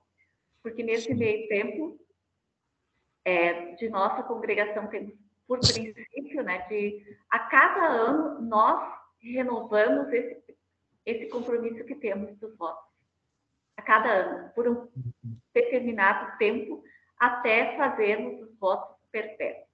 porque 0.62 0.82
nesse 0.82 1.14
meio 1.14 1.48
tempo 1.48 1.98
é, 3.24 3.74
de 3.74 3.88
nossa 3.88 4.22
congregação 4.22 4.86
temos 4.88 5.14
por 5.46 5.60
princípio, 5.60 6.42
né, 6.42 6.58
de 6.68 7.16
a 7.30 7.38
cada 7.38 7.86
ano 7.86 8.40
nós 8.42 8.98
renovamos 9.18 10.12
esse, 10.12 10.56
esse 11.06 11.26
compromisso 11.30 11.84
que 11.84 11.94
temos 11.94 12.36
dos 12.38 12.54
votos. 12.56 12.84
A 13.76 13.82
cada 13.82 14.10
ano, 14.10 14.50
por 14.54 14.68
um 14.68 14.88
determinado 15.54 16.36
tempo, 16.36 16.84
até 17.18 17.76
fazermos 17.76 18.42
os 18.42 18.58
votos 18.58 18.96
perpétuos. 19.10 19.68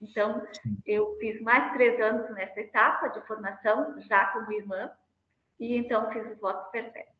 Então, 0.00 0.46
eu 0.84 1.16
fiz 1.18 1.40
mais 1.40 1.72
três 1.72 2.00
anos 2.00 2.30
nessa 2.34 2.60
etapa 2.60 3.08
de 3.08 3.26
formação, 3.26 4.00
já 4.02 4.26
como 4.32 4.52
irmã, 4.52 4.90
e 5.58 5.76
então 5.76 6.10
fiz 6.12 6.26
os 6.30 6.38
votos 6.38 6.70
perpétuos. 6.70 7.15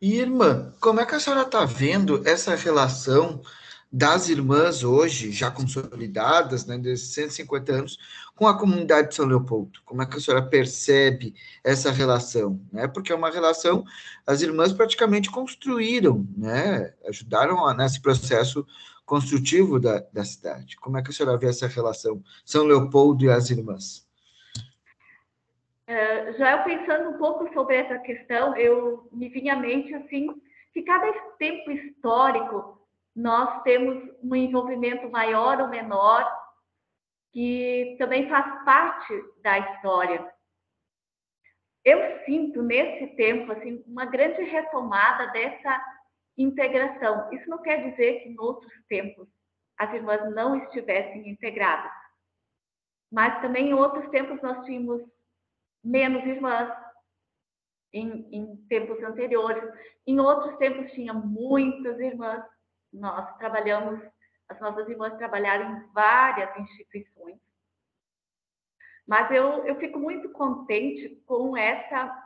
E, 0.00 0.18
irmã, 0.18 0.72
como 0.80 1.00
é 1.00 1.06
que 1.06 1.14
a 1.14 1.20
senhora 1.20 1.42
está 1.42 1.64
vendo 1.64 2.22
essa 2.26 2.54
relação 2.54 3.40
das 3.90 4.28
irmãs 4.28 4.82
hoje, 4.82 5.30
já 5.30 5.50
consolidadas, 5.50 6.66
né, 6.66 6.76
desses 6.76 7.14
150 7.14 7.72
anos, 7.72 7.98
com 8.34 8.46
a 8.46 8.58
comunidade 8.58 9.10
de 9.10 9.14
São 9.14 9.24
Leopoldo? 9.24 9.80
Como 9.84 10.02
é 10.02 10.06
que 10.06 10.16
a 10.16 10.20
senhora 10.20 10.44
percebe 10.44 11.34
essa 11.62 11.92
relação? 11.92 12.60
Né? 12.72 12.88
Porque 12.88 13.12
é 13.12 13.14
uma 13.14 13.30
relação, 13.30 13.84
as 14.26 14.42
irmãs 14.42 14.72
praticamente 14.72 15.30
construíram, 15.30 16.26
né, 16.36 16.92
ajudaram 17.06 17.72
nesse 17.76 18.00
processo 18.00 18.66
construtivo 19.06 19.78
da, 19.78 20.04
da 20.12 20.24
cidade. 20.24 20.76
Como 20.76 20.98
é 20.98 21.02
que 21.02 21.10
a 21.10 21.12
senhora 21.12 21.38
vê 21.38 21.46
essa 21.46 21.68
relação 21.68 22.22
São 22.44 22.64
Leopoldo 22.64 23.24
e 23.24 23.30
as 23.30 23.50
irmãs? 23.50 24.03
É, 25.86 26.32
já 26.34 26.52
eu 26.52 26.64
pensando 26.64 27.10
um 27.10 27.18
pouco 27.18 27.52
sobre 27.52 27.76
essa 27.76 27.98
questão, 27.98 28.56
eu 28.56 29.06
me 29.12 29.28
vinha 29.28 29.52
à 29.52 29.56
mente 29.56 29.94
assim 29.94 30.28
que 30.72 30.82
cada 30.82 31.12
tempo 31.38 31.70
histórico 31.70 32.80
nós 33.14 33.62
temos 33.62 34.02
um 34.22 34.34
envolvimento 34.34 35.08
maior 35.10 35.60
ou 35.60 35.68
menor 35.68 36.26
que 37.32 37.96
também 37.98 38.28
faz 38.28 38.64
parte 38.64 39.12
da 39.42 39.58
história. 39.58 40.32
Eu 41.84 42.24
sinto 42.24 42.62
nesse 42.62 43.14
tempo 43.14 43.52
assim 43.52 43.84
uma 43.86 44.06
grande 44.06 44.42
retomada 44.42 45.26
dessa 45.32 45.84
integração. 46.36 47.30
Isso 47.32 47.48
não 47.50 47.60
quer 47.60 47.90
dizer 47.90 48.20
que 48.20 48.30
em 48.30 48.40
outros 48.40 48.72
tempos 48.88 49.28
as 49.76 49.92
irmãs 49.92 50.32
não 50.34 50.56
estivessem 50.64 51.28
integradas, 51.28 51.92
mas 53.12 53.40
também 53.42 53.70
em 53.70 53.74
outros 53.74 54.08
tempos 54.10 54.40
nós 54.40 54.64
tínhamos 54.64 55.02
menos 55.84 56.24
irmãs 56.24 56.74
em, 57.92 58.26
em 58.32 58.56
tempos 58.68 59.02
anteriores. 59.02 59.62
Em 60.06 60.18
outros 60.18 60.56
tempos 60.58 60.90
tinha 60.92 61.12
muitas 61.12 61.98
irmãs. 62.00 62.44
Nós 62.92 63.36
trabalhamos, 63.38 64.00
as 64.48 64.60
nossas 64.60 64.88
irmãs 64.88 65.16
trabalharam 65.16 65.76
em 65.76 65.92
várias 65.92 66.56
instituições. 66.58 67.38
Mas 69.06 69.30
eu, 69.30 69.66
eu 69.66 69.76
fico 69.76 69.98
muito 69.98 70.30
contente 70.30 71.22
com 71.26 71.56
essa 71.56 72.24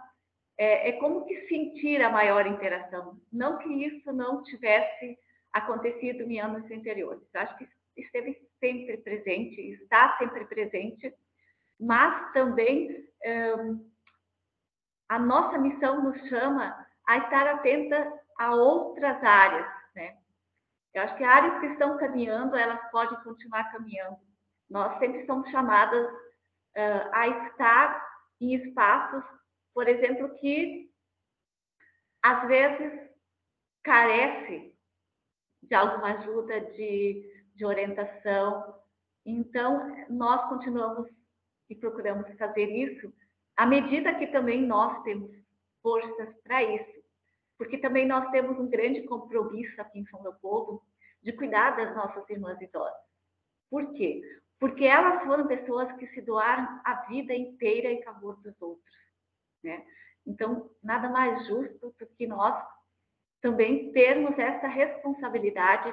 é, 0.57 0.91
é 0.91 0.93
como 0.93 1.25
que 1.25 1.47
sentir 1.49 2.03
a 2.03 2.11
maior 2.11 2.47
interação. 2.47 3.21
Não 3.33 3.59
que 3.59 3.69
isso 3.69 4.13
não 4.13 4.43
tivesse 4.43 5.19
acontecido 5.53 6.23
em 6.23 6.41
anos 6.41 6.71
anteriores. 6.71 7.23
Acho 7.35 7.57
que 7.59 7.69
esteve 7.97 8.37
sempre 8.61 8.97
presente, 8.99 9.61
está 9.61 10.17
sempre 10.19 10.45
presente, 10.47 11.15
mas 11.79 12.33
também 12.33 13.07
a 15.09 15.19
nossa 15.19 15.59
missão 15.59 16.03
nos 16.03 16.19
chama 16.29 16.87
a 17.07 17.19
estar 17.19 17.47
atenta 17.47 18.13
a 18.39 18.55
outras 18.55 19.23
áreas, 19.23 19.67
né? 19.95 20.17
Eu 20.95 21.03
acho 21.03 21.17
que 21.17 21.25
áreas 21.25 21.61
que 21.61 21.67
estão 21.67 21.97
caminhando, 21.99 22.57
elas 22.57 22.91
podem 22.91 23.19
continuar 23.23 23.71
caminhando. 23.73 24.19
Nós 24.69 24.99
sempre 24.99 25.25
somos 25.27 25.51
chamadas 25.51 26.07
uh, 26.11 27.11
a 27.13 27.29
estar 27.29 28.09
em 28.41 28.55
espaços 28.55 29.25
por 29.79 29.87
exemplo, 29.87 30.35
que 30.41 30.91
às 32.21 32.49
vezes 32.49 33.01
carece 33.85 34.77
de 35.63 35.73
alguma 35.73 36.19
ajuda, 36.19 36.61
de, 36.73 37.23
de 37.55 37.65
orientação. 37.65 38.75
Então, 39.25 40.05
nós 40.11 40.49
continuamos 40.49 41.09
e 41.69 41.75
procuramos 41.75 42.31
fazer 42.37 42.67
isso 42.67 43.13
à 43.57 43.67
medida 43.67 44.15
que 44.15 44.29
também 44.29 44.63
nós 44.63 45.03
temos 45.03 45.31
forças 45.83 46.35
para 46.43 46.63
isso. 46.63 46.99
Porque 47.59 47.77
também 47.79 48.07
nós 48.07 48.31
temos 48.31 48.57
um 48.59 48.69
grande 48.69 49.03
compromisso 49.03 49.81
aqui 49.81 49.99
em 49.99 50.07
São 50.07 50.23
Leopoldo 50.23 50.81
de 51.21 51.33
cuidar 51.33 51.73
das 51.77 51.95
nossas 51.97 52.29
irmãs 52.31 52.61
idosas. 52.61 53.03
Por 53.69 53.93
quê? 53.95 54.23
Porque 54.61 54.85
elas 54.85 55.25
foram 55.25 55.47
pessoas 55.49 55.91
que 55.97 56.07
se 56.09 56.21
doaram 56.21 56.81
a 56.85 56.95
vida 57.09 57.35
inteira 57.35 57.91
em 57.91 58.03
favor 58.05 58.37
dos 58.43 58.55
outros. 58.63 58.97
Né? 59.63 59.85
Então, 60.25 60.71
nada 60.81 61.09
mais 61.09 61.47
justo 61.49 61.93
do 61.99 62.07
que 62.07 62.29
nós 62.29 62.65
também 63.41 63.93
termos 63.93 64.39
essa 64.39 64.69
responsabilidade 64.69 65.93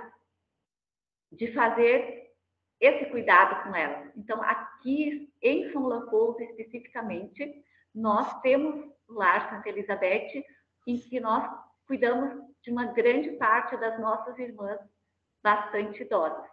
de 1.32 1.52
fazer 1.52 2.25
esse 2.80 3.06
cuidado 3.10 3.64
com 3.64 3.76
elas. 3.76 4.12
Então, 4.16 4.42
aqui 4.42 5.34
em 5.42 5.72
São 5.72 5.88
Leopoldo, 5.88 6.42
especificamente, 6.42 7.64
nós 7.94 8.42
temos 8.42 8.86
Lar 9.08 9.50
Santa 9.50 9.70
Elizabeth, 9.70 10.44
em 10.86 10.98
que 10.98 11.20
nós 11.20 11.50
cuidamos 11.88 12.44
de 12.62 12.72
uma 12.72 12.86
grande 12.86 13.32
parte 13.32 13.78
das 13.78 14.00
nossas 14.00 14.38
irmãs 14.38 14.80
bastante 15.42 16.02
idosas. 16.02 16.50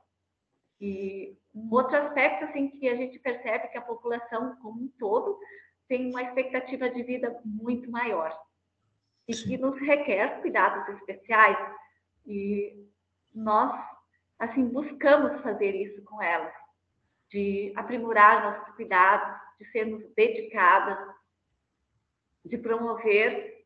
E 0.81 1.37
um 1.55 1.69
outro 1.73 1.97
aspecto 1.97 2.45
assim 2.45 2.69
que 2.69 2.89
a 2.89 2.97
gente 2.97 3.19
percebe 3.19 3.69
que 3.69 3.79
a 3.79 3.83
população 3.83 4.57
como 4.57 4.83
um 4.83 4.89
todo 4.99 5.39
tem 5.89 6.11
uma 6.11 6.23
expectativa 6.23 6.89
de 6.91 7.03
vida 7.03 7.41
muito 7.45 7.91
maior 7.91 8.37
e 9.29 9.35
que 9.35 9.57
nos 9.57 9.79
requer 9.81 10.41
cuidados 10.41 10.89
especiais 10.97 11.57
e 12.27 12.87
nós 13.35 13.73
assim 14.43 14.67
buscamos 14.67 15.41
fazer 15.41 15.73
isso 15.73 16.03
com 16.03 16.21
elas, 16.21 16.53
de 17.31 17.73
aprimorar 17.77 18.43
nossos 18.43 18.75
cuidados, 18.75 19.41
de 19.59 19.71
sermos 19.71 20.05
dedicadas, 20.17 20.99
de 22.45 22.59
promover 22.59 23.65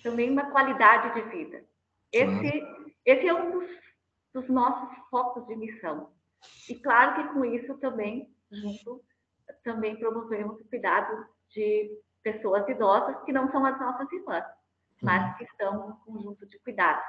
também 0.00 0.30
uma 0.30 0.48
qualidade 0.52 1.12
de 1.14 1.28
vida. 1.28 1.64
Esse, 2.12 2.62
esse 3.04 3.26
é 3.26 3.34
um 3.34 3.50
dos, 3.50 3.68
dos 4.32 4.48
nossos 4.48 4.96
focos 5.10 5.44
de 5.48 5.56
missão. 5.56 6.12
E 6.68 6.76
claro 6.76 7.14
que 7.16 7.34
com 7.34 7.44
isso 7.44 7.76
também, 7.78 8.32
junto, 8.50 9.02
também 9.64 9.96
promovemos 9.96 10.60
o 10.60 10.68
cuidado 10.68 11.26
de 11.50 12.00
pessoas 12.22 12.68
idosas 12.68 13.20
que 13.24 13.32
não 13.32 13.50
são 13.50 13.66
as 13.66 13.78
nossas 13.80 14.10
irmãs, 14.12 14.44
mas 15.02 15.24
uhum. 15.24 15.34
que 15.34 15.44
estão 15.44 15.88
no 15.88 15.96
conjunto 15.96 16.46
de 16.46 16.58
cuidados. 16.60 17.04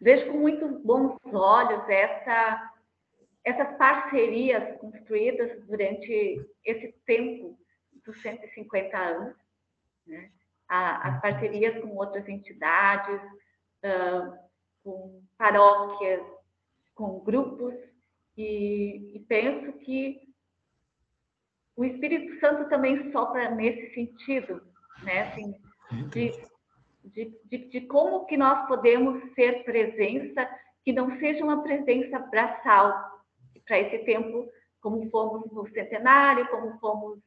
Vejo 0.00 0.32
com 0.32 0.38
muitos 0.38 0.82
bons 0.82 1.16
olhos 1.32 1.88
essa, 1.88 2.72
essas 3.44 3.76
parcerias 3.76 4.78
construídas 4.78 5.64
durante 5.66 6.46
esse 6.64 6.92
tempo 7.04 7.58
dos 8.04 8.20
150 8.22 8.96
anos, 8.96 9.36
né? 10.06 10.30
as 10.68 11.20
parcerias 11.20 11.82
com 11.82 11.96
outras 11.96 12.26
entidades, 12.28 13.20
com 14.84 15.22
paróquias, 15.36 16.22
com 16.94 17.20
grupos, 17.20 17.74
e, 18.36 19.16
e 19.16 19.20
penso 19.28 19.72
que 19.80 20.20
o 21.76 21.84
Espírito 21.84 22.38
Santo 22.40 22.68
também 22.68 23.10
sopra 23.10 23.50
nesse 23.50 23.92
sentido, 23.94 24.62
né? 25.02 25.22
Assim, 25.22 25.54
de, 26.10 26.30
de, 27.04 27.38
de, 27.44 27.58
de, 27.68 27.80
como 27.82 28.26
que 28.26 28.36
nós 28.36 28.66
podemos 28.66 29.32
ser 29.34 29.64
presença 29.64 30.48
que 30.84 30.92
não 30.92 31.18
seja 31.18 31.44
uma 31.44 31.62
presença 31.62 32.18
braçal 32.18 33.20
para 33.66 33.78
esse 33.78 33.98
tempo, 34.04 34.48
como 34.80 35.08
fomos 35.10 35.50
no 35.52 35.68
centenário, 35.70 36.48
como 36.48 36.78
fomos 36.78 37.18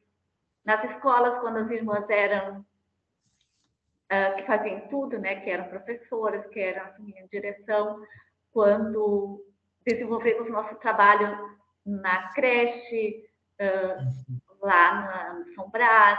nas 0.64 0.82
escolas 0.90 1.40
quando 1.40 1.58
as 1.58 1.70
irmãs 1.70 2.08
eram 2.08 2.60
uh, 2.60 4.36
que 4.36 4.42
faziam 4.44 4.80
tudo, 4.88 5.18
né? 5.18 5.40
Que 5.40 5.50
eram 5.50 5.68
professoras, 5.68 6.46
que 6.48 6.60
eram 6.60 6.86
assumiam 6.86 7.26
direção, 7.28 8.02
quando 8.52 9.44
desenvolvemos 9.84 10.50
nosso 10.50 10.74
trabalho 10.76 11.56
na 11.84 12.32
creche, 12.32 13.24
uh, 13.60 14.64
lá 14.64 14.94
na, 14.94 15.34
no 15.34 15.54
São 15.54 15.68
Brás, 15.70 16.18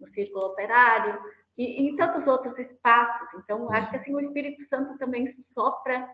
no 0.00 0.08
Círculo 0.10 0.46
Operário, 0.46 1.20
e, 1.56 1.88
em 1.88 1.96
tantos 1.96 2.26
outros 2.26 2.58
espaços. 2.58 3.28
Então, 3.42 3.70
acho 3.72 3.90
que 3.90 3.96
assim, 3.96 4.14
o 4.14 4.20
Espírito 4.20 4.66
Santo 4.68 4.98
também 4.98 5.34
sopra 5.52 6.08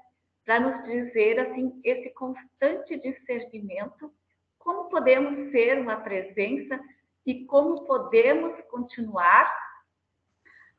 para 0.44 0.61
nos 0.61 0.85
dizer 0.85 1.38
assim 1.38 1.81
esse 1.85 2.11
constante 2.11 2.98
discernimento, 3.00 4.12
como 4.59 4.88
podemos 4.88 5.50
ser 5.50 5.79
uma 5.79 5.96
presença 5.96 6.81
e 7.26 7.44
como 7.46 7.85
podemos 7.85 8.61
continuar 8.68 9.55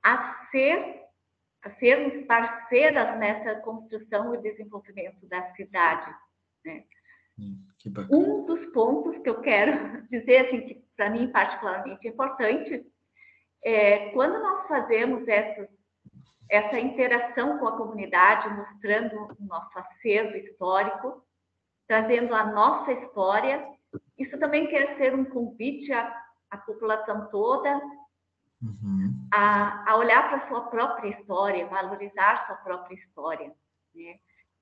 a 0.04 0.48
ser 0.52 1.02
a 1.64 1.70
sermos 1.76 2.26
parceiras 2.26 3.20
nessa 3.20 3.56
construção 3.62 4.34
e 4.34 4.42
desenvolvimento 4.42 5.28
da 5.28 5.54
cidade. 5.54 6.12
Né? 6.66 6.84
Hum, 7.38 7.64
um 8.12 8.46
dos 8.46 8.66
pontos 8.74 9.22
que 9.22 9.30
eu 9.30 9.42
quero 9.42 10.02
dizer, 10.10 10.48
assim, 10.48 10.62
que 10.62 10.84
para 10.98 11.10
mim 11.10 11.32
particularmente 11.32 12.08
é 12.08 12.12
importante, 12.12 12.86
é 13.64 14.10
quando 14.12 14.42
nós 14.42 14.68
fazemos 14.68 15.28
essa, 15.28 15.70
essa 16.50 16.80
interação 16.80 17.58
com 17.60 17.68
a 17.68 17.78
comunidade, 17.78 18.50
mostrando 18.50 19.16
o 19.40 19.46
nosso 19.46 19.78
acervo 19.78 20.36
histórico, 20.38 21.24
trazendo 21.88 22.34
a 22.34 22.46
nossa 22.46 22.92
história, 22.94 23.66
isso 24.18 24.38
também 24.40 24.68
quer 24.68 24.98
ser 24.98 25.14
um 25.14 25.26
convite 25.26 25.92
à, 25.92 26.16
à 26.50 26.58
população 26.58 27.28
toda 27.30 27.82
uhum. 28.62 29.28
a, 29.34 29.92
a, 29.92 29.98
olhar 29.98 30.30
para 30.30 30.38
a 30.38 30.48
sua 30.48 30.62
própria 30.70 31.10
história, 31.10 31.68
valorizar 31.68 32.46
sua 32.46 32.56
própria 32.58 32.96
história, 32.96 33.52
né? 33.94 34.20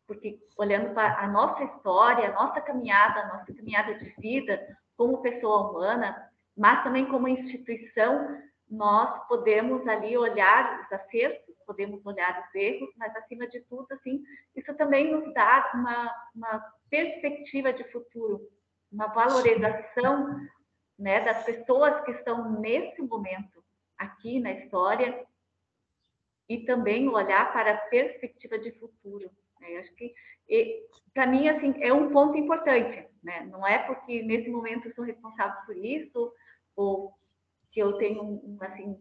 Porque 0.08 0.40
olhando 0.58 0.94
para 0.96 1.20
a 1.20 1.28
nossa 1.28 1.64
história, 1.66 2.30
a 2.30 2.34
nossa 2.34 2.62
caminhada, 2.62 3.20
a 3.20 3.28
nossa 3.28 3.54
caminhada 3.54 3.94
de 3.94 4.10
vida 4.20 4.60
como 4.98 5.22
pessoa 5.22 5.70
humana, 5.70 6.30
mas 6.58 6.84
também 6.84 7.06
como 7.06 7.28
instituição, 7.28 8.42
nós 8.70 9.28
podemos 9.28 9.88
ali 9.88 10.16
olhar 10.18 10.82
os 10.82 10.92
acertos, 10.92 11.56
podemos 11.66 12.06
olhar 12.06 12.46
os 12.48 12.56
erros, 12.56 12.90
mas 12.98 13.16
acima 13.16 13.48
de 13.48 13.62
tudo, 13.62 13.88
assim, 13.92 14.24
isso 14.56 14.74
também 14.76 15.12
nos 15.12 15.34
dá 15.34 15.72
uma, 15.74 16.30
uma 16.36 16.74
perspectiva 16.90 17.74
de 17.74 17.84
futuro, 17.92 18.42
uma 18.92 19.08
valorização 19.08 20.40
né, 20.98 21.22
das 21.22 21.44
pessoas 21.44 22.04
que 22.04 22.12
estão 22.12 22.60
nesse 22.60 23.02
momento 23.02 23.64
aqui 23.98 24.40
na 24.40 24.52
história 24.52 25.26
e 26.48 26.66
também 26.66 27.08
olhar 27.08 27.52
para 27.54 27.74
a 27.74 27.78
perspectiva 27.78 28.58
de 28.58 28.72
futuro. 28.80 29.30
Né? 29.60 29.78
Acho 29.78 29.94
que, 29.96 30.14
para 31.14 31.28
mim, 31.28 31.48
assim, 31.50 31.74
é 31.84 31.94
um 31.94 32.12
ponto 32.12 32.38
importante. 32.38 33.08
Né? 33.24 33.46
Não 33.52 33.66
é 33.66 33.78
porque 33.80 34.24
nesse 34.24 34.50
momento 34.50 34.88
eu 34.88 34.94
sou 34.96 35.04
responsável 35.04 35.62
por 35.66 35.78
isso 35.78 36.34
ou 36.76 37.14
que 37.80 37.84
eu 37.84 37.94
tenho 37.94 38.22
um, 38.22 38.58
assim, 38.60 38.98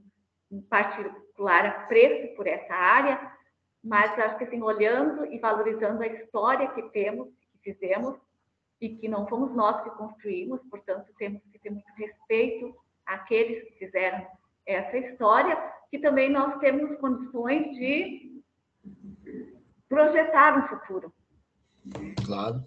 um 0.53 0.63
particular 0.63 1.67
apreço 1.67 2.37
por 2.37 2.47
essa 2.47 2.73
área, 2.73 3.33
mas 3.83 4.17
acho 4.17 4.39
que 4.39 4.45
assim, 4.45 4.63
olhando 4.63 5.27
e 5.27 5.39
valorizando 5.41 6.01
a 6.01 6.07
história 6.07 6.71
que 6.71 6.83
temos, 6.91 7.29
que 7.51 7.73
fizemos, 7.73 8.17
e 8.81 8.91
que 8.91 9.09
não 9.09 9.27
fomos 9.27 9.53
nós 9.57 9.83
que 9.83 9.91
construímos, 9.91 10.61
portanto, 10.71 11.13
temos 11.19 11.43
que 11.51 11.59
ter 11.59 11.71
muito 11.71 11.93
respeito 11.97 12.73
àqueles 13.05 13.65
que 13.65 13.87
fizeram 13.87 14.25
essa 14.65 14.97
história, 14.97 15.57
que 15.91 15.99
também 15.99 16.31
nós 16.31 16.57
temos 16.61 16.97
condições 17.01 17.77
de 17.77 18.41
projetar 19.89 20.57
um 20.57 20.69
futuro. 20.69 21.13
Claro. 22.25 22.63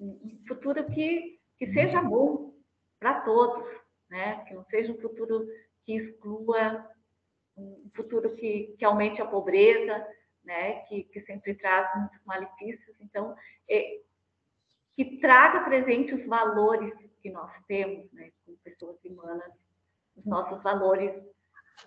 Um 0.00 0.42
futuro 0.48 0.84
que, 0.86 1.38
que 1.56 1.72
seja 1.72 2.02
bom 2.02 2.52
para 2.98 3.20
todos, 3.20 3.81
né? 4.12 4.44
que 4.44 4.54
não 4.54 4.64
seja 4.66 4.92
um 4.92 5.00
futuro 5.00 5.48
que 5.84 5.96
exclua, 5.96 6.86
um 7.56 7.90
futuro 7.94 8.36
que, 8.36 8.74
que 8.78 8.84
aumente 8.84 9.22
a 9.22 9.26
pobreza, 9.26 10.06
né? 10.44 10.80
que, 10.82 11.04
que 11.04 11.22
sempre 11.22 11.54
traz 11.54 11.88
muitos 11.98 12.20
malefícios. 12.26 12.94
Então, 13.00 13.34
é, 13.68 14.00
que 14.94 15.16
traga 15.18 15.64
presente 15.64 16.14
os 16.14 16.26
valores 16.26 16.92
que 17.22 17.30
nós 17.30 17.50
temos, 17.66 18.12
né? 18.12 18.30
como 18.44 18.58
pessoas 18.58 19.02
humanas, 19.02 19.50
os 20.14 20.26
nossos 20.26 20.62
valores 20.62 21.10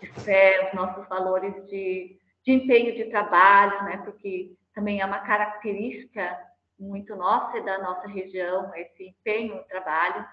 de 0.02 0.08
fé, 0.22 0.68
os 0.68 0.74
nossos 0.74 1.08
valores 1.08 1.54
de, 1.68 2.20
de 2.44 2.52
empenho 2.52 2.96
de 2.96 3.06
trabalho, 3.06 3.84
né? 3.84 3.98
Porque 3.98 4.58
também 4.74 5.00
é 5.00 5.06
uma 5.06 5.20
característica 5.20 6.38
muito 6.78 7.16
nossa 7.16 7.60
e 7.60 7.64
da 7.64 7.78
nossa 7.78 8.08
região, 8.08 8.74
esse 8.74 9.10
empenho 9.10 9.64
trabalho. 9.66 10.28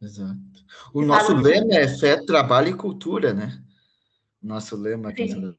Exato. 0.00 0.36
O 0.92 1.02
e 1.02 1.06
nosso 1.06 1.34
lema 1.34 1.74
é 1.74 1.88
fé, 1.88 2.24
trabalho 2.24 2.68
e 2.68 2.76
cultura, 2.76 3.32
né? 3.32 3.62
Nosso 4.42 4.76
lema 4.76 5.10
aqui 5.10 5.28
Sim. 5.28 5.56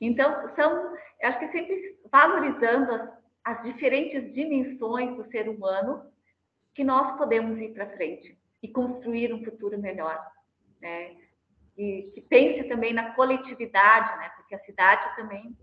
Então, 0.00 0.54
são, 0.54 0.94
acho 1.22 1.38
que 1.40 1.50
sempre 1.50 1.98
valorizando 2.12 2.92
as, 2.92 3.10
as 3.44 3.62
diferentes 3.64 4.32
dimensões 4.34 5.16
do 5.16 5.28
ser 5.30 5.48
humano 5.48 6.04
que 6.74 6.84
nós 6.84 7.16
podemos 7.16 7.58
ir 7.58 7.72
para 7.74 7.90
frente 7.96 8.38
e 8.62 8.68
construir 8.68 9.32
um 9.32 9.44
futuro 9.44 9.78
melhor. 9.80 10.20
Né? 10.80 11.16
que, 11.78 12.10
que 12.12 12.20
pense 12.22 12.64
também 12.64 12.92
na 12.92 13.12
coletividade, 13.12 14.18
né? 14.18 14.30
Porque 14.36 14.56
a 14.56 14.64
cidade 14.64 15.14
também 15.14 15.56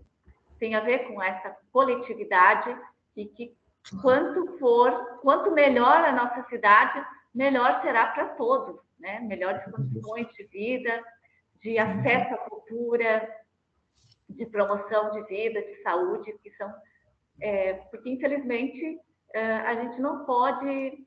tem 0.58 0.74
a 0.74 0.80
ver 0.80 1.00
com 1.00 1.22
essa 1.22 1.54
coletividade 1.70 2.74
e 3.14 3.26
que 3.26 3.54
quanto 4.00 4.58
for, 4.58 5.18
quanto 5.20 5.50
melhor 5.50 6.02
a 6.06 6.12
nossa 6.12 6.48
cidade, 6.48 7.04
melhor 7.36 7.80
será 7.82 8.06
para 8.08 8.28
todos, 8.30 8.80
né? 8.98 9.20
Melhores 9.20 9.62
condições 9.70 10.26
de 10.32 10.44
vida, 10.44 11.04
de 11.62 11.78
acesso 11.78 12.34
à 12.34 12.38
cultura, 12.38 13.36
de 14.28 14.46
promoção 14.46 15.10
de 15.12 15.22
vida, 15.24 15.62
de 15.62 15.82
saúde, 15.82 16.36
que 16.42 16.50
são 16.52 16.72
é, 17.40 17.74
porque 17.90 18.08
infelizmente 18.08 18.98
a 19.66 19.74
gente 19.74 20.00
não 20.00 20.24
pode 20.24 21.06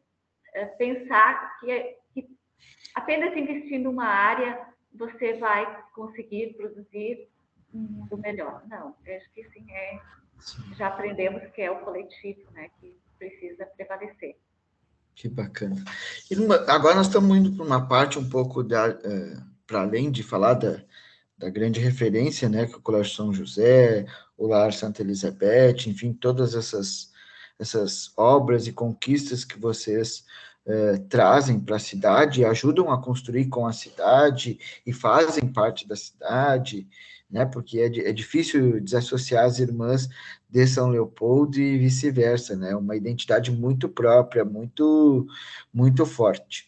pensar 0.78 1.60
que, 1.60 1.72
é, 1.72 1.98
que 2.14 2.28
apenas 2.96 3.36
investindo 3.36 3.90
uma 3.90 4.06
área 4.06 4.68
você 4.94 5.34
vai 5.34 5.84
conseguir 5.94 6.54
produzir 6.56 7.28
um 7.74 7.80
mundo 7.80 8.18
melhor. 8.18 8.64
Não, 8.68 8.96
acho 9.08 9.34
que 9.34 9.44
sim, 9.50 9.66
é, 9.72 10.00
já 10.76 10.88
aprendemos 10.88 11.46
que 11.52 11.62
é 11.62 11.72
o 11.72 11.80
coletivo 11.82 12.50
né, 12.52 12.70
que 12.80 13.00
precisa 13.18 13.66
prevalecer. 13.66 14.38
Que 15.20 15.28
bacana. 15.28 15.84
E 16.32 16.36
agora 16.72 16.96
nós 16.96 17.08
estamos 17.08 17.38
indo 17.38 17.52
para 17.52 17.66
uma 17.66 17.86
parte 17.86 18.18
um 18.18 18.30
pouco 18.30 18.62
uh, 18.62 18.66
para 19.68 19.82
além 19.82 20.10
de 20.10 20.24
falar 20.24 20.54
da, 20.54 20.82
da 21.38 21.50
grande 21.50 21.82
referência, 21.82 22.48
né, 22.48 22.66
que 22.66 22.74
é 22.74 22.78
o 22.78 22.82
Colégio 22.82 23.14
São 23.14 23.34
José, 23.34 24.06
o 24.38 24.48
Lar 24.48 24.72
Santa 24.72 25.02
Elizabeth, 25.02 25.88
enfim, 25.88 26.14
todas 26.14 26.56
essas, 26.56 27.12
essas 27.60 28.14
obras 28.16 28.66
e 28.66 28.72
conquistas 28.72 29.44
que 29.44 29.60
vocês 29.60 30.24
uh, 30.66 30.98
trazem 31.10 31.60
para 31.60 31.76
a 31.76 31.80
cidade, 31.80 32.46
ajudam 32.46 32.90
a 32.90 33.02
construir 33.02 33.50
com 33.50 33.68
a 33.68 33.74
cidade 33.74 34.58
e 34.86 34.94
fazem 34.94 35.52
parte 35.52 35.86
da 35.86 35.98
cidade, 35.98 36.88
né? 37.30 37.46
Porque 37.46 37.80
é, 37.80 38.10
é 38.10 38.14
difícil 38.14 38.80
desassociar 38.82 39.46
as 39.46 39.60
irmãs 39.60 40.10
de 40.50 40.66
São 40.66 40.90
Leopoldo 40.90 41.60
e 41.60 41.78
vice-versa, 41.78 42.56
né? 42.56 42.76
Uma 42.76 42.96
identidade 42.96 43.52
muito 43.52 43.88
própria, 43.88 44.44
muito, 44.44 45.28
muito 45.74 46.06
forte. 46.06 46.68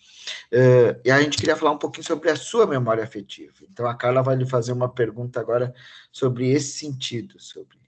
Uh, 0.52 1.00
e 1.04 1.10
a 1.10 1.22
gente 1.22 1.38
queria 1.38 1.56
falar 1.56 1.72
um 1.72 1.80
pouquinho 1.80 2.06
sobre 2.06 2.30
a 2.30 2.36
sua 2.36 2.68
memória 2.68 3.04
afetiva. 3.04 3.54
Então, 3.70 3.88
a 3.88 3.96
Carla 3.96 4.22
vai 4.22 4.36
lhe 4.36 4.46
fazer 4.46 4.72
uma 4.72 4.88
pergunta 4.88 5.40
agora 5.40 5.74
sobre 6.12 6.52
esse 6.52 6.78
sentido, 6.78 7.40
sobre 7.40 7.82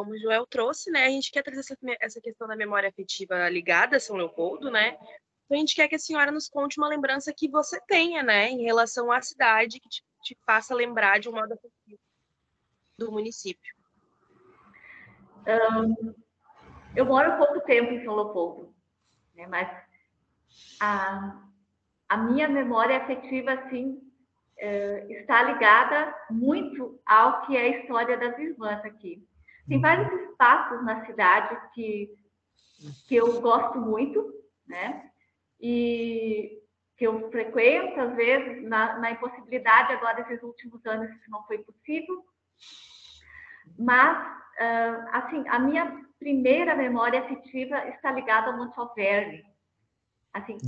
como 0.00 0.12
o 0.12 0.18
Joel 0.18 0.46
trouxe, 0.46 0.90
né? 0.90 1.04
A 1.04 1.10
gente 1.10 1.30
quer 1.30 1.42
trazer 1.42 1.76
essa, 2.00 2.20
questão 2.22 2.48
da 2.48 2.56
memória 2.56 2.88
afetiva 2.88 3.46
ligada 3.50 3.98
a 3.98 4.00
São 4.00 4.16
Leopoldo, 4.16 4.70
né? 4.70 4.96
Então 5.50 5.58
a 5.58 5.60
gente 5.62 5.74
quer 5.74 5.88
que 5.88 5.96
a 5.96 5.98
senhora 5.98 6.30
nos 6.30 6.48
conte 6.48 6.78
uma 6.78 6.86
lembrança 6.86 7.34
que 7.34 7.48
você 7.48 7.80
tenha, 7.80 8.22
né, 8.22 8.48
em 8.50 8.62
relação 8.62 9.10
à 9.10 9.20
cidade, 9.20 9.80
que 9.80 9.88
te, 9.88 10.04
te 10.22 10.38
faça 10.46 10.72
lembrar 10.72 11.18
de 11.18 11.28
um 11.28 11.32
modo 11.32 11.52
afetivo 11.52 11.98
do 12.96 13.10
município. 13.10 13.74
Um, 15.48 16.14
eu 16.94 17.04
moro 17.04 17.32
há 17.32 17.36
pouco 17.36 17.60
tempo 17.62 17.92
em 17.92 18.04
São 18.04 18.14
Leopoldo, 18.14 18.72
né, 19.34 19.48
mas 19.48 19.68
a, 20.78 21.42
a 22.08 22.16
minha 22.16 22.48
memória 22.48 22.98
afetiva, 22.98 23.54
assim, 23.54 24.00
é, 24.56 25.04
está 25.18 25.42
ligada 25.42 26.14
muito 26.30 27.00
ao 27.04 27.44
que 27.46 27.56
é 27.56 27.62
a 27.62 27.80
história 27.80 28.16
das 28.16 28.38
irmãs 28.38 28.84
aqui. 28.84 29.26
Tem 29.66 29.78
uhum. 29.78 29.82
vários 29.82 30.12
espaços 30.30 30.84
na 30.84 31.04
cidade 31.06 31.60
que, 31.74 32.14
que 33.08 33.16
eu 33.16 33.40
gosto 33.40 33.80
muito, 33.80 34.32
né? 34.64 35.09
E 35.60 36.58
que 36.96 37.06
eu 37.06 37.30
frequento, 37.30 37.98
às 37.98 38.14
vezes, 38.14 38.62
na, 38.62 38.98
na 38.98 39.10
impossibilidade 39.12 39.92
agora, 39.92 40.20
esses 40.20 40.42
últimos 40.42 40.84
anos, 40.84 41.10
isso 41.10 41.30
não 41.30 41.46
foi 41.46 41.58
possível. 41.58 42.24
Mas, 43.78 44.18
uh, 44.58 45.08
assim, 45.12 45.48
a 45.48 45.58
minha 45.58 46.04
primeira 46.18 46.74
memória 46.74 47.20
afetiva 47.20 47.88
está 47.88 48.12
ligada 48.12 48.48
ao 48.48 48.58
Monte 48.58 48.78
Alverne. 48.78 49.42
Assim, 50.34 50.58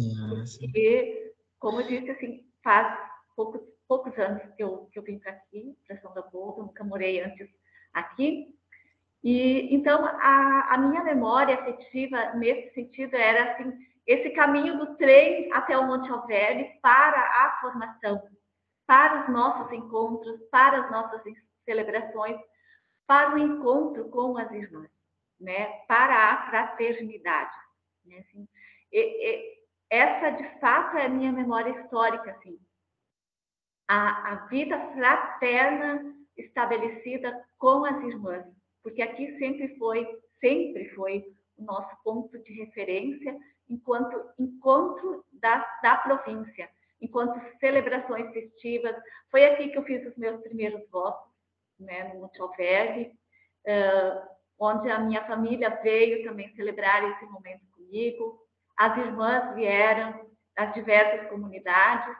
porque, 0.58 1.34
como 1.58 1.82
eu 1.82 1.86
disse, 1.86 2.10
assim, 2.10 2.46
faz 2.64 2.98
poucos, 3.36 3.60
poucos 3.86 4.18
anos 4.18 4.42
que 4.56 4.62
eu, 4.62 4.88
que 4.90 4.98
eu 4.98 5.02
vim 5.02 5.18
para 5.18 5.32
aqui, 5.32 5.76
para 5.86 6.00
São 6.00 6.14
Leopoldo, 6.14 6.62
nunca 6.62 6.82
morei 6.82 7.20
antes 7.20 7.48
aqui. 7.92 8.56
E, 9.22 9.74
então, 9.74 10.04
a, 10.04 10.74
a 10.74 10.78
minha 10.78 11.04
memória 11.04 11.54
afetiva, 11.54 12.32
nesse 12.34 12.74
sentido, 12.74 13.14
era, 13.14 13.52
assim, 13.52 13.72
esse 14.06 14.30
caminho 14.30 14.78
do 14.78 14.96
trem 14.96 15.52
até 15.52 15.76
o 15.78 15.86
Monte 15.86 16.10
Alverne 16.10 16.78
para 16.82 17.20
a 17.20 17.58
formação, 17.60 18.22
para 18.86 19.22
os 19.22 19.32
nossos 19.32 19.72
encontros, 19.72 20.40
para 20.50 20.84
as 20.84 20.90
nossas 20.90 21.22
celebrações, 21.64 22.38
para 23.06 23.34
o 23.34 23.38
encontro 23.38 24.08
com 24.10 24.36
as 24.36 24.50
irmãs, 24.50 24.90
né? 25.40 25.66
para 25.86 26.32
a 26.32 26.46
fraternidade. 26.48 27.54
Né? 28.04 28.18
Assim, 28.18 28.48
e, 28.92 29.00
e, 29.00 29.62
essa, 29.90 30.30
de 30.30 30.58
fato, 30.58 30.96
é 30.96 31.06
a 31.06 31.08
minha 31.08 31.30
memória 31.30 31.70
histórica. 31.82 32.30
Assim. 32.32 32.58
A, 33.88 34.32
a 34.32 34.34
vida 34.46 34.78
fraterna 34.94 36.16
estabelecida 36.36 37.46
com 37.58 37.84
as 37.84 38.02
irmãs, 38.02 38.46
porque 38.82 39.02
aqui 39.02 39.38
sempre 39.38 39.76
foi, 39.76 40.06
sempre 40.40 40.88
foi 40.94 41.24
o 41.56 41.64
nosso 41.64 41.94
ponto 42.02 42.38
de 42.42 42.52
referência 42.54 43.38
enquanto 43.68 44.30
encontro 44.38 45.24
da, 45.32 45.58
da 45.82 45.96
província, 45.96 46.68
enquanto 47.00 47.40
celebrações 47.58 48.32
festivas. 48.32 48.94
Foi 49.30 49.44
aqui 49.44 49.68
que 49.68 49.78
eu 49.78 49.84
fiz 49.84 50.06
os 50.06 50.16
meus 50.16 50.40
primeiros 50.42 50.88
votos, 50.90 51.30
né, 51.78 52.12
no 52.14 52.20
Monte 52.20 52.40
uh, 52.40 54.28
onde 54.58 54.90
a 54.90 54.98
minha 55.00 55.24
família 55.26 55.70
veio 55.82 56.24
também 56.24 56.54
celebrar 56.54 57.02
esse 57.10 57.24
momento 57.26 57.66
comigo. 57.72 58.40
As 58.76 58.96
irmãs 58.96 59.54
vieram 59.54 60.30
das 60.56 60.72
diversas 60.74 61.28
comunidades. 61.28 62.14